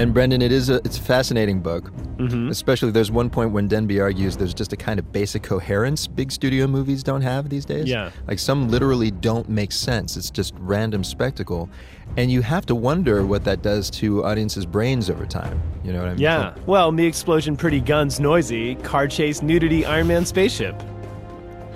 [0.00, 1.92] And Brendan, it is a it's a fascinating book.
[2.16, 2.48] Mm-hmm.
[2.48, 6.32] Especially there's one point when Denby argues there's just a kind of basic coherence big
[6.32, 7.86] studio movies don't have these days.
[7.86, 8.10] Yeah.
[8.26, 10.16] Like some literally don't make sense.
[10.16, 11.68] It's just random spectacle.
[12.16, 15.62] And you have to wonder what that does to audiences' brains over time.
[15.84, 16.20] You know what I mean?
[16.20, 16.54] Yeah.
[16.64, 20.82] Well, me explosion, pretty guns, noisy, car chase, nudity, Iron Man spaceship.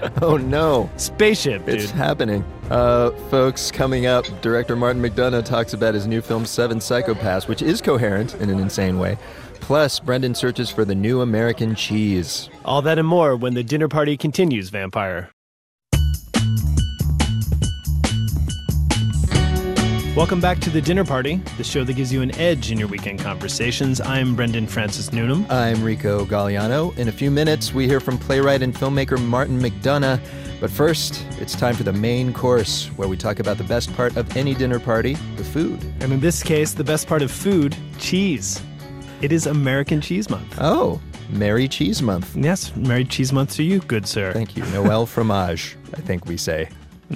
[0.20, 0.90] Oh no.
[0.96, 1.76] Spaceship, dude.
[1.76, 2.44] It's happening.
[2.70, 7.60] Uh, folks, coming up, director Martin McDonagh talks about his new film Seven Psychopaths, which
[7.60, 9.18] is coherent in an insane way.
[9.60, 12.48] Plus, Brendan searches for the new American cheese.
[12.64, 15.30] All that and more when the dinner party continues, Vampire.
[20.16, 22.86] Welcome back to The Dinner Party, the show that gives you an edge in your
[22.86, 24.00] weekend conversations.
[24.00, 25.44] I'm Brendan Francis Newnham.
[25.50, 26.96] I'm Rico Gagliano.
[26.96, 30.20] In a few minutes, we hear from playwright and filmmaker Martin McDonagh.
[30.64, 34.16] But first, it's time for the main course, where we talk about the best part
[34.16, 35.78] of any dinner party the food.
[36.00, 38.62] And in this case, the best part of food cheese.
[39.20, 40.56] It is American Cheese Month.
[40.58, 42.34] Oh, Merry Cheese Month.
[42.34, 44.32] Yes, Merry Cheese Month to you, good sir.
[44.32, 44.64] Thank you.
[44.72, 46.70] Noel fromage, I think we say.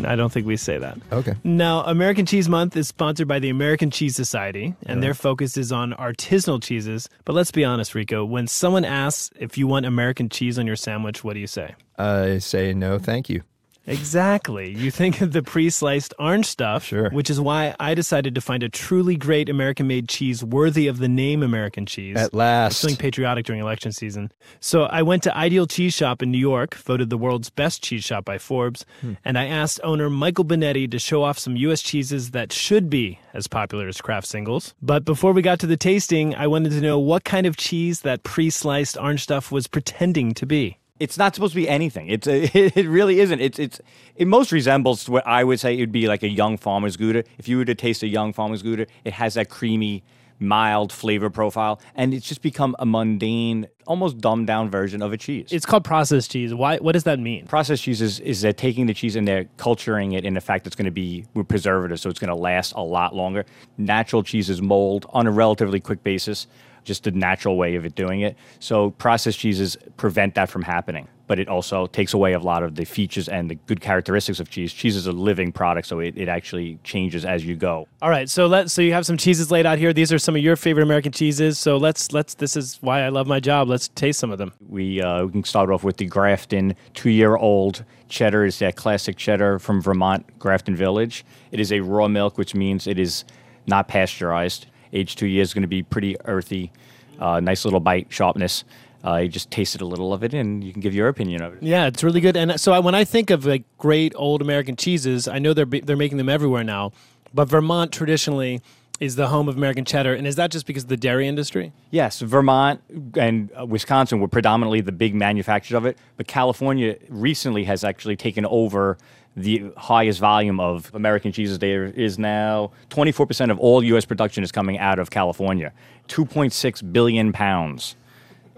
[0.06, 0.98] I don't think we say that.
[1.12, 1.34] Okay.
[1.44, 5.72] Now, American Cheese Month is sponsored by the American Cheese Society, and their focus is
[5.72, 7.08] on artisanal cheeses.
[7.24, 10.76] But let's be honest, Rico, when someone asks if you want American cheese on your
[10.76, 11.74] sandwich, what do you say?
[11.98, 13.42] I say no, thank you.
[13.88, 14.70] Exactly.
[14.70, 17.10] You think of the pre sliced orange stuff, Sure.
[17.10, 20.98] which is why I decided to find a truly great American made cheese worthy of
[20.98, 22.16] the name American cheese.
[22.16, 22.82] At last.
[22.84, 24.30] I'm feeling patriotic during election season.
[24.60, 28.04] So I went to Ideal Cheese Shop in New York, voted the world's best cheese
[28.04, 29.14] shop by Forbes, Hmm.
[29.24, 31.82] and I asked owner Michael Benetti to show off some U.S.
[31.82, 34.74] cheeses that should be as popular as Kraft singles.
[34.82, 38.00] But before we got to the tasting, I wanted to know what kind of cheese
[38.02, 40.78] that pre sliced orange stuff was pretending to be.
[41.00, 42.08] It's not supposed to be anything.
[42.08, 43.40] It's a, it really isn't.
[43.40, 43.80] It's it's
[44.16, 47.24] it most resembles what I would say it would be like a young farmer's gouda.
[47.38, 50.02] If you were to taste a young farmer's gouda, it has that creamy,
[50.40, 55.16] mild flavor profile, and it's just become a mundane, almost dumbed down version of a
[55.16, 55.48] cheese.
[55.50, 56.54] It's called processed cheese.
[56.54, 56.78] Why?
[56.78, 57.46] What does that mean?
[57.46, 60.64] Processed cheese is, is they're taking the cheese and they're culturing it in the fact
[60.64, 63.44] that it's going to be with preservatives, so it's going to last a lot longer.
[63.76, 66.46] Natural cheeses mold on a relatively quick basis.
[66.88, 68.36] Just the natural way of it doing it.
[68.58, 71.06] So processed cheeses prevent that from happening.
[71.28, 74.48] But it also takes away a lot of the features and the good characteristics of
[74.48, 74.72] cheese.
[74.72, 77.86] Cheese is a living product, so it, it actually changes as you go.
[78.00, 79.92] All right, so let so you have some cheeses laid out here.
[79.92, 81.58] These are some of your favorite American cheeses.
[81.58, 83.68] So let's let's this is why I love my job.
[83.68, 84.52] Let's taste some of them.
[84.70, 88.46] We, uh, we can start off with the Grafton two year old cheddar.
[88.46, 91.26] Is that classic cheddar from Vermont, Grafton Village.
[91.52, 93.26] It is a raw milk, which means it is
[93.66, 94.66] not pasteurized.
[94.92, 96.72] Age two years is going to be pretty earthy,
[97.18, 98.64] uh, nice little bite, sharpness.
[99.04, 101.54] Uh, you just tasted a little of it, and you can give your opinion of
[101.54, 101.62] it.
[101.62, 102.36] Yeah, it's really good.
[102.36, 105.66] And so I, when I think of like great old American cheeses, I know they're
[105.66, 106.92] they're making them everywhere now,
[107.32, 108.60] but Vermont traditionally
[109.00, 110.14] is the home of American cheddar.
[110.14, 111.72] And is that just because of the dairy industry?
[111.90, 112.80] Yes, Vermont
[113.16, 118.16] and uh, Wisconsin were predominantly the big manufacturers of it, but California recently has actually
[118.16, 118.98] taken over
[119.36, 121.58] the highest volume of American cheeses.
[121.60, 124.04] There is now 24% of all U.S.
[124.04, 125.72] production is coming out of California.
[126.08, 127.94] 2.6 billion pounds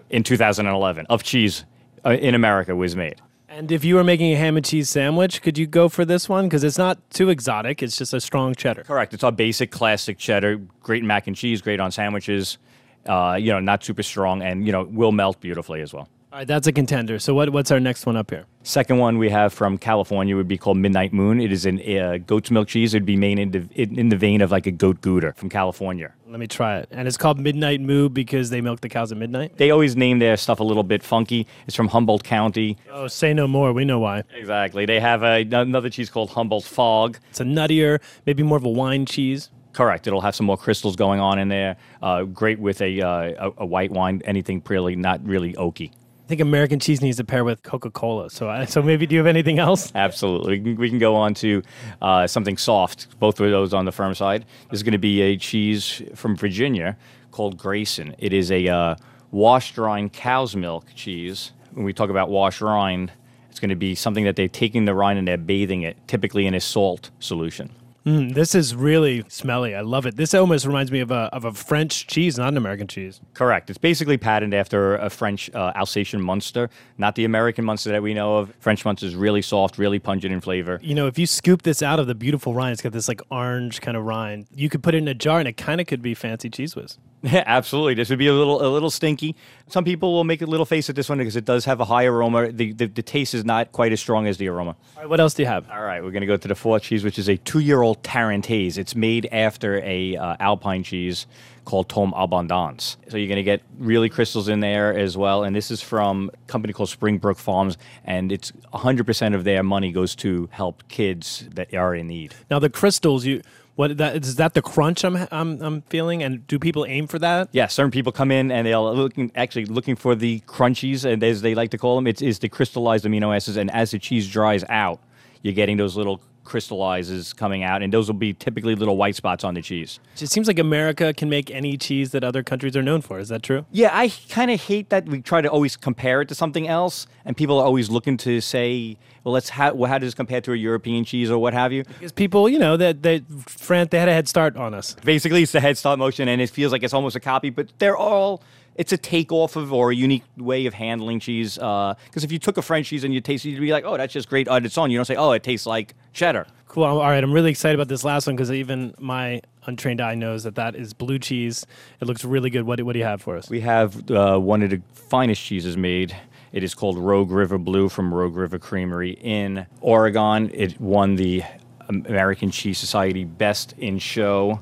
[0.08, 1.64] in 2011 of cheese
[2.04, 3.20] uh, in America was made.
[3.52, 6.28] And if you were making a ham and cheese sandwich, could you go for this
[6.28, 6.44] one?
[6.44, 7.82] Because it's not too exotic.
[7.82, 8.84] It's just a strong cheddar.
[8.84, 9.12] Correct.
[9.12, 10.58] It's our basic classic cheddar.
[10.84, 11.60] Great mac and cheese.
[11.60, 12.58] Great on sandwiches.
[13.06, 16.08] Uh, you know, not super strong, and you know, will melt beautifully as well.
[16.32, 17.18] All right, that's a contender.
[17.18, 18.46] So what, what's our next one up here?
[18.62, 21.40] Second one we have from California would be called Midnight Moon.
[21.40, 22.94] It is an uh, goat's milk cheese.
[22.94, 26.12] It'd be made in the, in the vein of like a goat gouda from California.
[26.28, 26.88] Let me try it.
[26.92, 29.56] And it's called Midnight Moo because they milk the cows at midnight.
[29.56, 31.48] They always name their stuff a little bit funky.
[31.66, 32.76] It's from Humboldt County.
[32.92, 33.72] Oh, say no more.
[33.72, 34.22] We know why.
[34.32, 34.86] Exactly.
[34.86, 37.18] They have a, another cheese called Humboldt Fog.
[37.30, 39.50] It's a nuttier, maybe more of a wine cheese.
[39.72, 40.06] Correct.
[40.06, 41.76] It'll have some more crystals going on in there.
[42.00, 44.22] Uh, great with a, uh, a, a white wine.
[44.24, 45.90] Anything really not really oaky.
[46.30, 48.30] Think American cheese needs to pair with Coca Cola.
[48.30, 49.90] So, I, so maybe do you have anything else?
[49.96, 50.60] Absolutely.
[50.60, 51.60] We can, we can go on to
[52.00, 53.18] uh, something soft.
[53.18, 54.46] Both of those on the firm side.
[54.70, 56.96] This is going to be a cheese from Virginia
[57.32, 58.14] called Grayson.
[58.18, 58.94] It is a uh,
[59.32, 61.50] washed rind cow's milk cheese.
[61.72, 63.10] When we talk about wash rind,
[63.50, 66.46] it's going to be something that they're taking the rind and they're bathing it, typically
[66.46, 67.72] in a salt solution.
[68.06, 69.74] Mm, this is really smelly.
[69.74, 70.16] I love it.
[70.16, 73.20] This almost reminds me of a, of a French cheese, not an American cheese.
[73.34, 73.68] Correct.
[73.68, 78.14] It's basically patterned after a French uh, Alsatian Munster, not the American Munster that we
[78.14, 78.54] know of.
[78.60, 80.78] French Munster is really soft, really pungent in flavor.
[80.82, 83.20] You know, if you scoop this out of the beautiful rind, it's got this like
[83.30, 84.46] orange kind of rind.
[84.54, 86.74] You could put it in a jar, and it kind of could be fancy Cheez
[86.74, 86.98] Whiz.
[87.22, 87.94] Yeah, absolutely.
[87.94, 89.36] This would be a little a little stinky.
[89.68, 91.84] Some people will make a little face at this one because it does have a
[91.84, 92.50] high aroma.
[92.50, 94.70] The, the, the taste is not quite as strong as the aroma.
[94.96, 95.70] All right, what else do you have?
[95.70, 98.78] All right, we're going to go to the fourth cheese, which is a two-year-old Tarentaise.
[98.78, 101.26] It's made after a uh, Alpine cheese
[101.64, 102.96] called Tom Abondance.
[103.08, 105.44] So you're going to get really crystals in there as well.
[105.44, 109.92] And this is from a company called Springbrook Farms, and it's 100% of their money
[109.92, 112.34] goes to help kids that are in need.
[112.50, 113.42] Now the crystals, you
[113.76, 117.18] what that is that the crunch I'm I'm, I'm feeling, and do people aim for
[117.18, 117.48] that?
[117.52, 121.42] Yeah, certain people come in and they're looking actually looking for the crunchies, and as
[121.42, 123.56] they like to call them, it's is the crystallized amino acids.
[123.56, 125.00] And as the cheese dries out,
[125.42, 129.44] you're getting those little crystallizes coming out, and those will be typically little white spots
[129.44, 130.00] on the cheese.
[130.20, 133.20] It seems like America can make any cheese that other countries are known for.
[133.20, 133.64] Is that true?
[133.70, 137.06] Yeah, I kind of hate that we try to always compare it to something else,
[137.24, 140.40] and people are always looking to say, well, let's ha- well, how does this compare
[140.40, 141.84] to a European cheese or what have you?
[141.84, 144.96] Because people, you know, that they, France, they had a head start on us.
[145.04, 147.68] Basically, it's the head start motion, and it feels like it's almost a copy, but
[147.78, 148.42] they're all
[148.80, 151.56] it's a takeoff of or a unique way of handling cheese.
[151.56, 153.84] Because uh, if you took a French cheese and you taste it, you'd be like,
[153.84, 154.90] oh, that's just great on its own.
[154.90, 156.46] You don't say, oh, it tastes like cheddar.
[156.66, 156.84] Cool.
[156.84, 160.44] All right, I'm really excited about this last one because even my untrained eye knows
[160.44, 161.66] that that is blue cheese.
[162.00, 162.62] It looks really good.
[162.62, 163.50] What do, what do you have for us?
[163.50, 166.16] We have uh, one of the finest cheeses made.
[166.52, 170.50] It is called Rogue River Blue from Rogue River Creamery in Oregon.
[170.54, 171.42] It won the
[171.90, 174.58] American Cheese Society Best in Show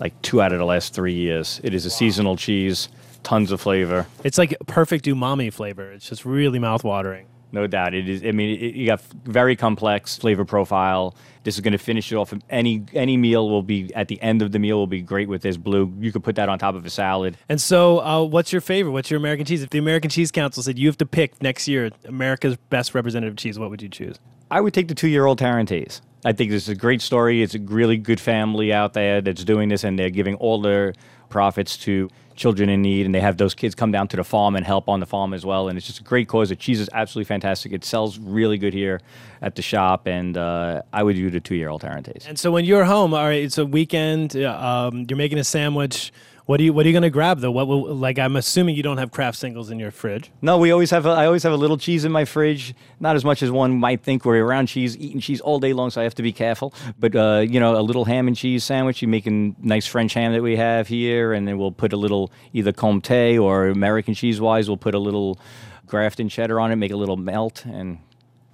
[0.00, 1.60] like two out of the last three years.
[1.62, 2.88] It is a seasonal cheese
[3.22, 4.06] tons of flavor.
[4.24, 5.92] It's like perfect umami flavor.
[5.92, 7.24] It's just really mouthwatering.
[7.52, 8.22] No doubt, it is.
[8.24, 11.16] I mean, it, you got very complex flavor profile.
[11.42, 12.32] This is going to finish it off.
[12.48, 15.42] Any any meal will be at the end of the meal will be great with
[15.42, 15.92] this blue.
[15.98, 17.36] You could put that on top of a salad.
[17.48, 18.92] And so, uh, what's your favorite?
[18.92, 19.62] What's your American cheese?
[19.62, 23.36] If the American Cheese Council said you have to pick next year America's best representative
[23.36, 24.18] cheese, what would you choose?
[24.50, 26.00] I would take the two-year-old Tarentaise.
[26.24, 27.42] I think this is a great story.
[27.42, 30.92] It's a really good family out there that's doing this, and they're giving all their
[31.30, 34.56] profits to children in need, and they have those kids come down to the farm
[34.56, 35.68] and help on the farm as well.
[35.68, 36.48] And it's just a great cause.
[36.48, 37.72] The cheese is absolutely fantastic.
[37.72, 39.00] It sells really good here
[39.42, 42.26] at the shop, and uh, I would do the two-year-old Tarentaise.
[42.26, 44.36] And so when you're home, all right, it's a weekend.
[44.36, 46.12] Um, you're making a sandwich.
[46.50, 47.52] What are you What are you going to grab though?
[47.52, 48.18] What will like?
[48.18, 50.32] I'm assuming you don't have Kraft singles in your fridge.
[50.42, 51.06] No, we always have.
[51.06, 52.74] A, I always have a little cheese in my fridge.
[52.98, 54.24] Not as much as one might think.
[54.24, 56.74] We're around cheese, eating cheese all day long, so I have to be careful.
[56.98, 59.00] But uh, you know, a little ham and cheese sandwich.
[59.00, 62.32] You making nice French ham that we have here, and then we'll put a little
[62.52, 64.68] either Comté or American cheese wise.
[64.68, 65.38] We'll put a little
[65.86, 68.00] Grafton cheddar on it, make a little melt, and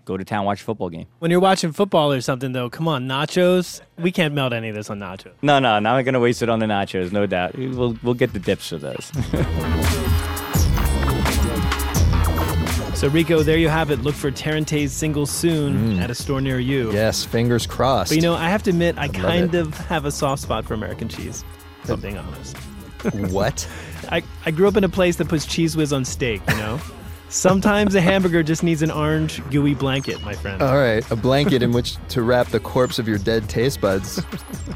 [0.07, 1.07] go to town watch a football game.
[1.19, 3.83] When you're watching football or something, though, come on, nachos.
[3.99, 5.33] We can't melt any of this on nachos.
[5.43, 7.55] No, no, not gonna waste it on the nachos, no doubt.
[7.59, 9.13] We'll we'll get the dips for those.
[12.95, 14.01] So Rico, there you have it.
[14.01, 16.01] Look for Tarentaise single soon Mm.
[16.01, 16.91] at a store near you.
[16.95, 18.09] Yes, fingers crossed.
[18.11, 20.65] But you know, I have to admit, I love kind of have a soft spot
[20.65, 21.45] for American cheese.
[21.85, 22.57] If I'm being honest.
[23.31, 23.69] what?
[24.11, 26.81] I, I grew up in a place that puts Cheez Whiz on steak, you know?
[27.29, 30.63] Sometimes a hamburger just needs an orange, gooey blanket, my friend.
[30.63, 34.23] All right, a blanket in which to wrap the corpse of your dead taste buds.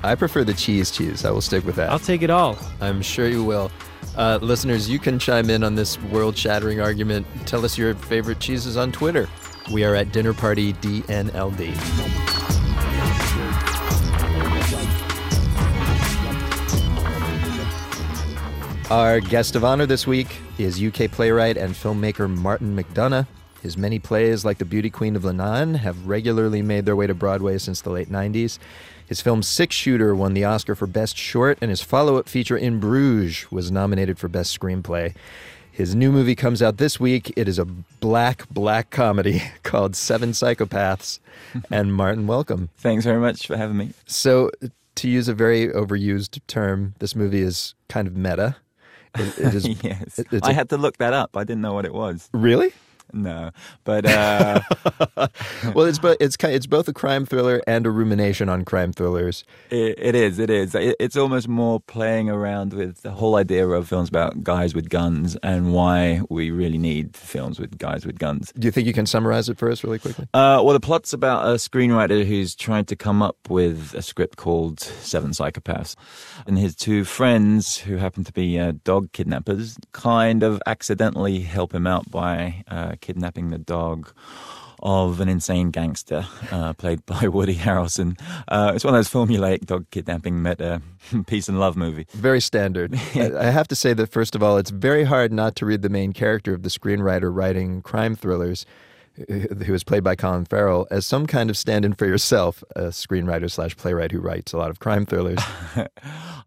[0.03, 1.25] I prefer the cheese cheese.
[1.25, 1.91] I will stick with that.
[1.91, 2.59] I'll take it all.
[2.81, 3.71] I'm sure you will.
[4.17, 7.27] Uh, listeners, you can chime in on this world shattering argument.
[7.47, 9.29] Tell us your favorite cheeses on Twitter.
[9.73, 12.20] We are at Dinner Party DNLD.
[18.91, 20.27] Our guest of honor this week
[20.59, 23.29] is UK playwright and filmmaker Martin McDonagh.
[23.63, 27.15] His many plays, like The Beauty Queen of Leenane, have regularly made their way to
[27.15, 28.59] Broadway since the late 90s.
[29.07, 32.57] His film Six Shooter won the Oscar for Best Short, and his follow up feature
[32.57, 35.15] In Bruges was nominated for Best Screenplay.
[35.71, 37.33] His new movie comes out this week.
[37.37, 41.21] It is a black, black comedy called Seven Psychopaths.
[41.71, 42.71] and Martin, welcome.
[42.79, 43.93] Thanks very much for having me.
[44.07, 44.51] So,
[44.97, 48.57] to use a very overused term, this movie is kind of meta.
[49.19, 50.19] It, it is, yes.
[50.19, 51.37] it- I had to look that up.
[51.37, 52.29] I didn't know what it was.
[52.33, 52.73] Really?
[53.21, 53.51] No,
[53.85, 54.61] but uh,
[55.75, 59.45] well, it's bo- it's it's both a crime thriller and a rumination on crime thrillers.
[59.71, 60.39] it, it is.
[60.39, 60.75] It is.
[60.75, 64.89] It, it's almost more playing around with the whole idea of films about guys with
[64.89, 68.53] guns and why we really need films with guys with guns.
[68.59, 70.27] Do you think you can summarize it for us really quickly?
[70.33, 74.37] Uh, well, the plot's about a screenwriter who's trying to come up with a script
[74.37, 75.97] called Seven Psychopaths.
[76.47, 81.75] And his two friends, who happen to be uh, dog kidnappers, kind of accidentally help
[81.75, 84.13] him out by uh, kidnapping the dog
[84.83, 88.19] of an insane gangster uh, played by Woody Harrelson.
[88.49, 90.81] Uh, it's one of those formulaic dog kidnapping meta
[91.27, 92.07] peace and love movie.
[92.13, 92.95] Very standard.
[93.15, 95.89] I, have to say that first of all, it's very hard not to read the
[95.89, 98.65] main character of the screenwriter writing crime thrillers,
[99.29, 103.51] who is played by Colin Farrell, as some kind of stand-in for yourself, a screenwriter
[103.51, 105.41] slash playwright who writes a lot of crime thrillers.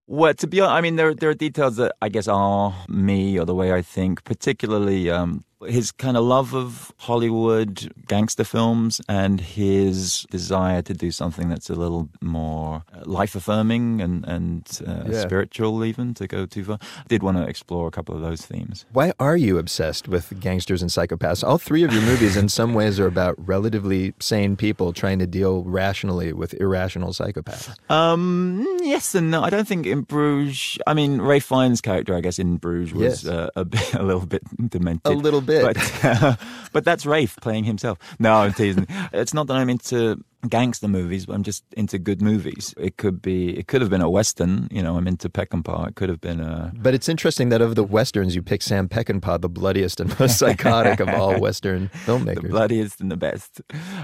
[0.08, 3.40] Well, to be honest, I mean, there there are details that I guess are me
[3.40, 9.02] or the way I think, particularly um, his kind of love of Hollywood gangster films
[9.08, 15.04] and his desire to do something that's a little more life affirming and and uh,
[15.10, 15.22] Yeah.
[15.22, 16.78] spiritual, even to go too far.
[16.82, 18.86] I did want to explore a couple of those themes.
[18.94, 21.44] Why are you obsessed with gangsters and psychopaths?
[21.44, 25.28] All three of your movies, in some ways, are about relatively sane people trying to
[25.28, 27.70] deal rationally with irrational psychopaths.
[27.92, 29.44] Um, yes and no.
[29.44, 30.78] I don't think in Bruges.
[30.88, 33.26] I mean, Ralph Fiennes' character, I guess, in Bruges was Yes.
[33.28, 35.12] uh, a bit, a little bit demented.
[35.14, 35.53] A little bit.
[35.62, 36.40] But,
[36.74, 37.98] but that's Rafe playing himself.
[38.20, 38.88] No, I'm teasing.
[39.12, 42.74] it's not that I'm into gangster movies, but I'm just into good movies.
[42.78, 43.58] It could be.
[43.58, 44.68] It could have been a western.
[44.72, 45.90] You know, I'm into Peckinpah.
[45.90, 46.72] It could have been a.
[46.76, 50.38] But it's interesting that of the westerns, you pick Sam Peckinpah, the bloodiest and most
[50.38, 52.42] psychotic of all western filmmakers.
[52.44, 53.62] The bloodiest and the best.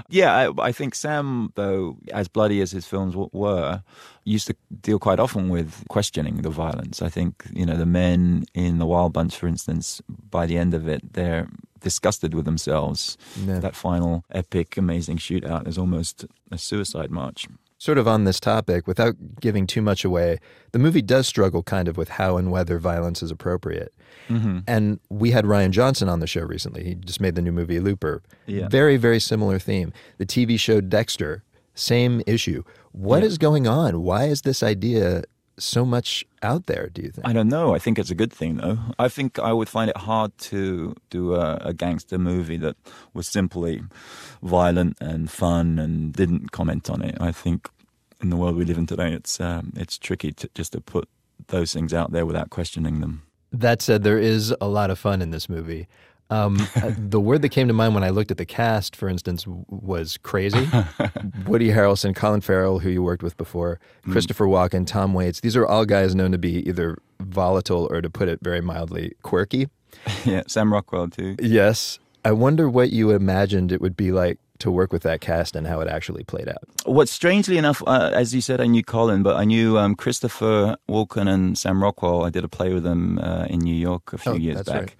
[0.08, 3.82] Yeah, I, I think Sam, though, as bloody as his films were,
[4.30, 7.02] used to deal quite often with questioning the violence.
[7.02, 10.74] I think, you know, the men in The Wild Bunch, for instance, by the end
[10.74, 11.48] of it, they're
[11.80, 13.16] disgusted with themselves.
[13.46, 13.58] Yeah.
[13.58, 17.48] That final epic, amazing shootout is almost a suicide march.
[17.78, 20.38] Sort of on this topic, without giving too much away,
[20.72, 23.94] the movie does struggle kind of with how and whether violence is appropriate.
[24.28, 24.64] Mhm.
[24.66, 26.84] And we had Rian Johnson on the show recently.
[26.84, 28.22] He just made the new movie Looper.
[28.46, 28.68] Yeah.
[28.68, 29.94] Very, very similar theme.
[30.18, 31.42] The TV show Dexter,
[31.74, 32.62] same issue.
[32.92, 33.38] What is Yeah.
[33.48, 34.02] going on?
[34.02, 35.22] Why is this idea
[35.58, 37.26] so much out there, do you think?
[37.28, 37.74] I don't know.
[37.74, 38.78] I think it's a good thing, though.
[38.98, 42.76] I think I would find it hard to do a, a gangster movie that
[43.12, 43.82] was simply
[44.42, 47.16] violent and fun and didn't comment on it.
[47.20, 47.68] I think
[48.22, 51.08] in the world we live in today, it's um, it's tricky to, just to put
[51.48, 53.22] those things out there without questioning them.
[53.52, 55.88] That said, there is a lot of fun in this movie.
[56.30, 59.08] Um, uh, the word that came to mind when I looked at the cast, for
[59.08, 60.68] instance, was crazy.
[61.46, 64.12] Woody Harrelson, Colin Farrell, who you worked with before, Mm.
[64.12, 65.40] Christopher Walken, Tom Waits.
[65.40, 69.12] These are all guys known to be either volatile or, to put it very mildly,
[69.22, 69.68] quirky.
[70.24, 71.36] yeah, Sam Rockwell too.
[71.40, 71.98] Yes.
[72.24, 75.66] I wonder what you imagined it would be like to work with that cast and
[75.66, 76.58] how it actually played out?
[76.84, 80.76] What strangely enough, uh, as you said, I knew Colin, but I knew um, Christopher
[80.86, 82.24] Walken and Sam Rockwell.
[82.26, 84.74] I did a play with them uh, in New York a few Oh, years back.
[84.80, 84.94] right.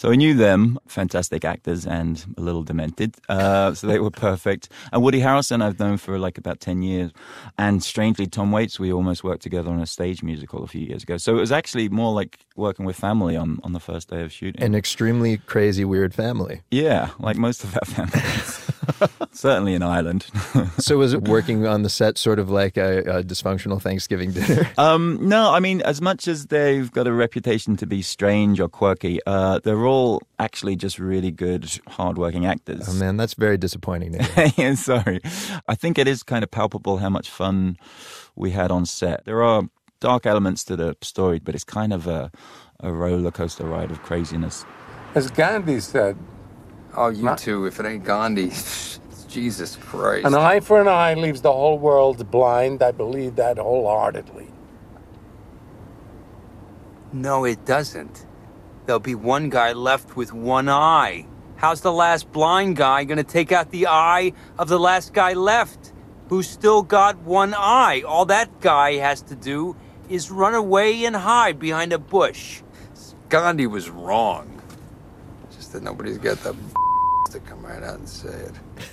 [0.00, 3.16] So I knew them, fantastic actors and a little demented.
[3.28, 4.70] Uh, so they were perfect.
[4.94, 7.12] And Woody Harrelson, I've known for like about 10 years.
[7.58, 11.02] And strangely, Tom Waits, we almost worked together on a stage musical a few years
[11.02, 11.18] ago.
[11.18, 14.32] So it was actually more like working with family on, on the first day of
[14.32, 14.62] shooting.
[14.62, 16.62] An extremely crazy, weird family.
[16.70, 18.70] yeah, like most of our families.
[19.32, 20.26] Certainly in Ireland.
[20.78, 24.66] so was it working on the set sort of like a, a dysfunctional Thanksgiving dinner?
[24.78, 28.68] Um, no, I mean, as much as they've got a reputation to be strange or
[28.68, 29.89] quirky, uh, they're all
[30.38, 32.88] actually just really good, hardworking actors.
[32.88, 34.18] Oh man, that's very disappointing.
[34.56, 35.20] Yeah, sorry.
[35.68, 37.76] I think it is kind of palpable how much fun
[38.36, 39.24] we had on set.
[39.24, 39.64] There are
[40.00, 42.30] dark elements to the story, but it's kind of a,
[42.80, 44.64] a roller coaster ride of craziness.
[45.14, 46.16] As Gandhi said,
[46.96, 47.66] Oh, you too.
[47.66, 50.26] If it ain't Gandhi, it's Jesus Christ.
[50.26, 52.82] an eye for an eye leaves the whole world blind.
[52.82, 54.48] I believe that wholeheartedly.
[57.12, 58.26] No, it doesn't.
[58.86, 61.26] There'll be one guy left with one eye.
[61.56, 65.92] How's the last blind guy gonna take out the eye of the last guy left,
[66.28, 68.02] who's still got one eye?
[68.06, 69.76] All that guy has to do
[70.08, 72.62] is run away and hide behind a bush.
[73.28, 74.60] Gandhi was wrong.
[75.54, 76.56] Just that nobody's got the
[77.30, 78.54] to come right out and say it.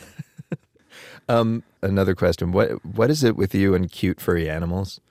[1.30, 5.02] Um, another question: What what is it with you and cute furry animals?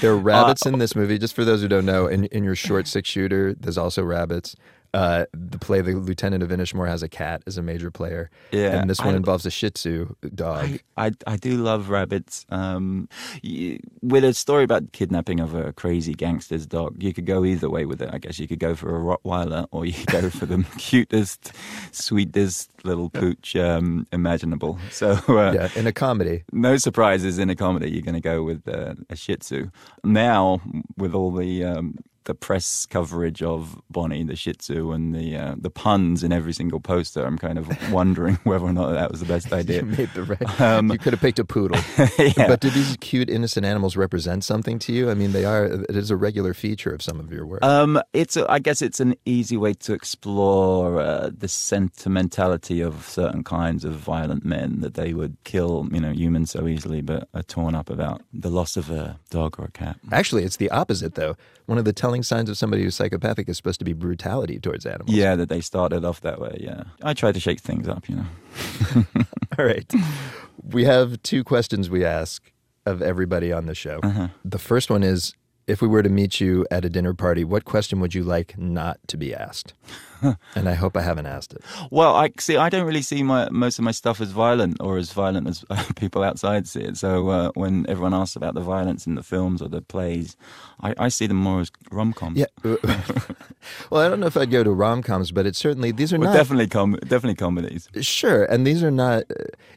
[0.00, 1.18] There are uh, rabbits in this movie.
[1.18, 4.56] Just for those who don't know, in in your short six shooter, there's also rabbits.
[4.94, 8.28] Uh, the play, the Lieutenant of Inishmore has a cat as a major player.
[8.50, 10.78] Yeah, and this one I- involves a Shih Tzu dog.
[10.96, 12.44] I, I, I do love rabbits.
[12.50, 13.08] Um,
[13.42, 17.70] y with a story about kidnapping of a crazy gangster's dog, you could go either
[17.70, 18.10] way with it.
[18.12, 21.52] I guess you could go for a Rottweiler or you could go for the cutest,
[21.92, 24.78] sweetest little pooch um, imaginable.
[24.90, 26.44] So uh, yeah, in a comedy.
[26.52, 27.90] no surprises in a comedy.
[27.90, 29.70] You're going to go with uh, a Shih Tzu.
[30.04, 30.60] Now,
[30.98, 35.54] with all the um, the press coverage of Bonnie the Shih Tzu and the uh,
[35.56, 39.20] the puns in every single poster, I'm kind of wondering whether or not that was
[39.20, 39.78] the best idea.
[39.78, 40.60] You made the right.
[40.60, 41.80] Um, you could have picked a poodle.
[42.36, 42.46] Yeah.
[42.46, 45.10] But do these cute, innocent animals represent something to you?
[45.10, 45.64] I mean, they are.
[45.64, 47.64] It is a regular feature of some of your work.
[47.64, 53.08] Um, it's a, I guess it's an easy way to explore uh, the sentimentality of
[53.08, 57.28] certain kinds of violent men that they would kill, you know, humans so easily, but
[57.34, 59.96] are torn up about the loss of a dog or a cat.
[60.12, 61.36] Actually, it's the opposite, though.
[61.66, 64.84] One of the telling signs of somebody who's psychopathic is supposed to be brutality towards
[64.84, 65.16] animals.
[65.16, 66.58] Yeah, that they started off that way.
[66.60, 69.04] Yeah, I try to shake things up, you know.
[69.58, 69.90] All right.
[70.62, 72.52] We have two questions we ask
[72.84, 74.00] of everybody on the show.
[74.02, 74.28] Uh-huh.
[74.44, 75.34] The first one is
[75.66, 78.58] if we were to meet you at a dinner party, what question would you like
[78.58, 79.74] not to be asked?
[80.54, 81.62] and I hope I haven't asked it.
[81.90, 82.56] Well, I see.
[82.56, 85.64] I don't really see my most of my stuff as violent or as violent as
[85.96, 86.96] people outside see it.
[86.96, 90.36] So uh, when everyone asks about the violence in the films or the plays,
[90.80, 92.38] I, I see them more as rom coms.
[92.38, 92.46] Yeah.
[93.90, 96.18] well, I don't know if I'd go to rom coms, but it's certainly these are
[96.18, 97.88] Well, not definitely com- definitely comedies.
[98.00, 99.24] Sure, and these are not.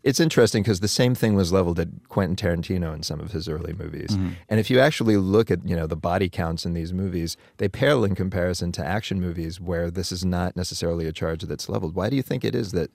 [0.03, 3.47] It's interesting because the same thing was leveled at Quentin Tarantino in some of his
[3.47, 4.11] early movies.
[4.11, 4.35] Mhm.
[4.49, 7.67] And if you actually look at you know the body counts in these movies, they
[7.67, 11.93] pale in comparison to action movies where this is not necessarily a charge that's leveled.
[11.95, 12.89] Why do you think it is that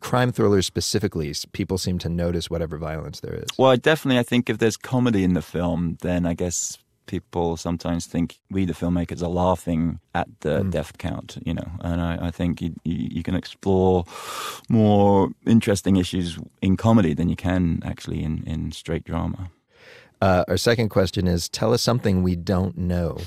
[0.00, 3.48] crime thrillers specifically people seem to notice whatever violence there is?
[3.58, 7.56] Well, I definitely, I think if there's comedy in the film, then I guess people
[7.56, 11.68] sometimes think we, the filmmakers, are laughing at the death count, you know.
[11.80, 14.04] And I, I think you, you, you can explore
[14.68, 19.50] more interesting issues in comedy than you can actually in, in straight drama.
[20.20, 23.18] Uh, our second question is tell us something we don't know.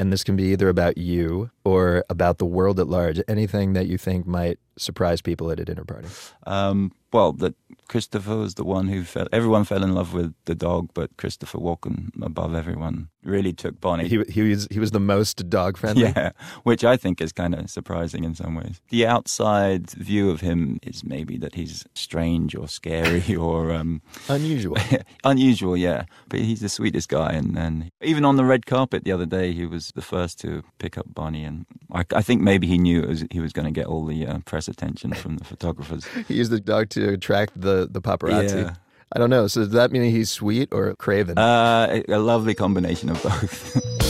[0.00, 3.20] And this can be either about you or about the world at large.
[3.28, 6.08] Anything that you think might surprise people at a dinner party.
[6.46, 7.54] Um, well, that
[7.86, 9.28] Christopher was the one who fell.
[9.30, 14.08] Everyone fell in love with the dog, but Christopher Walken, above everyone, really took Bonnie.
[14.08, 16.04] He, he was he was the most dog friendly.
[16.04, 16.30] Yeah,
[16.62, 18.80] which I think is kind of surprising in some ways.
[18.90, 24.76] The outside view of him is maybe that he's strange or scary or um, unusual.
[25.24, 26.04] unusual, yeah.
[26.28, 29.52] But he's the sweetest guy, and, and even on the red carpet the other day,
[29.52, 33.02] he was the first to pick up Bonnie, and I, I think maybe he knew
[33.02, 36.06] it was, he was going to get all the uh, press attention from the photographers.
[36.28, 38.64] He used the dog to attract the the paparazzi.
[38.64, 38.74] Yeah.
[39.12, 39.46] I don't know.
[39.48, 41.36] So does that mean he's sweet or craven?
[41.36, 43.76] Uh, a, a lovely combination of both.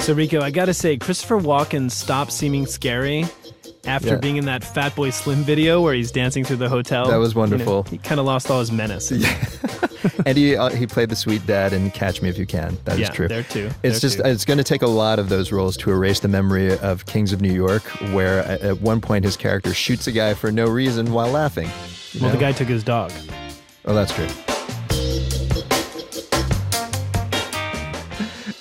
[0.00, 3.26] So Rico, I gotta say, Christopher Walken stopped seeming scary
[3.84, 4.16] after Yeah.
[4.16, 7.06] being in that Fatboy Slim video where he's dancing through the hotel.
[7.06, 7.82] That was You know, wonderful.
[7.84, 9.12] he kind of lost all his menace.
[10.26, 12.76] and he uh, he played the sweet dad in Catch Me If You Can.
[12.84, 13.28] That is Yeah, true.
[13.28, 13.66] there too.
[13.82, 14.22] It's There just too.
[14.24, 17.32] it's going to take a lot of those roles to erase the memory of Kings
[17.32, 17.82] of New York,
[18.12, 21.68] where at, one point his character shoots a guy for no reason while laughing.
[22.20, 23.12] Well, the guy took his dog.
[23.84, 24.28] Oh, that's true.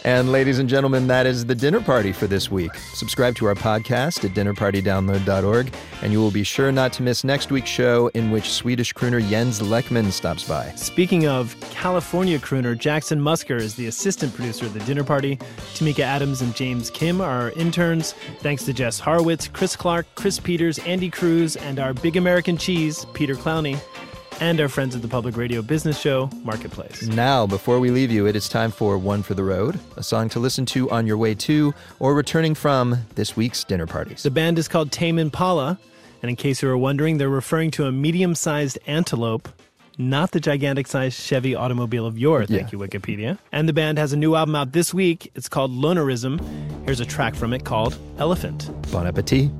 [0.05, 2.73] And ladies and gentlemen, that is the dinner party for this week.
[2.93, 7.51] Subscribe to our podcast at dinnerpartydownload.org, and you will be sure not to miss next
[7.51, 10.71] week's show in which Swedish crooner Jens Lekman stops by.
[10.75, 15.35] Speaking of California crooner, Jackson Musker is the assistant producer of the dinner party.
[15.73, 18.13] Tamika Adams and James Kim are our interns.
[18.39, 23.05] Thanks to Jess Harwitz, Chris Clark, Chris Peters, Andy Cruz, and our big American cheese,
[23.13, 23.77] Peter Clowney,
[24.41, 27.03] and our friends at the public radio business show, Marketplace.
[27.03, 30.29] Now, before we leave you, it is time for One for the Road, a song
[30.29, 34.23] to listen to on your way to or returning from this week's dinner parties.
[34.23, 35.79] The band is called Tame Impala,
[36.21, 39.49] and in case you were wondering, they're referring to a medium sized antelope,
[39.97, 43.37] not the gigantic sized Chevy automobile of yore, thank you, Wikipedia.
[43.51, 45.31] And the band has a new album out this week.
[45.35, 46.39] It's called Lonerism.
[46.85, 48.69] Here's a track from it called Elephant.
[48.91, 49.51] Bon appetit.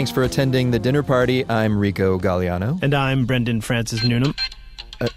[0.00, 1.44] Thanks for attending the dinner party.
[1.46, 2.82] I'm Rico Gagliano.
[2.82, 4.34] And I'm Brendan Francis Newnham.
[4.98, 5.08] Uh,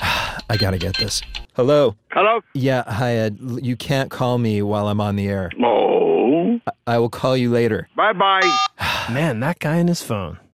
[0.48, 1.22] I gotta get this.
[1.56, 1.96] Hello.
[2.12, 2.42] Hello?
[2.54, 3.40] Yeah, hi, Ed.
[3.40, 5.50] You can't call me while I'm on the air.
[5.60, 6.60] Oh.
[6.68, 7.88] I, I will call you later.
[7.96, 8.60] Bye bye.
[9.10, 10.38] Man, that guy and his phone.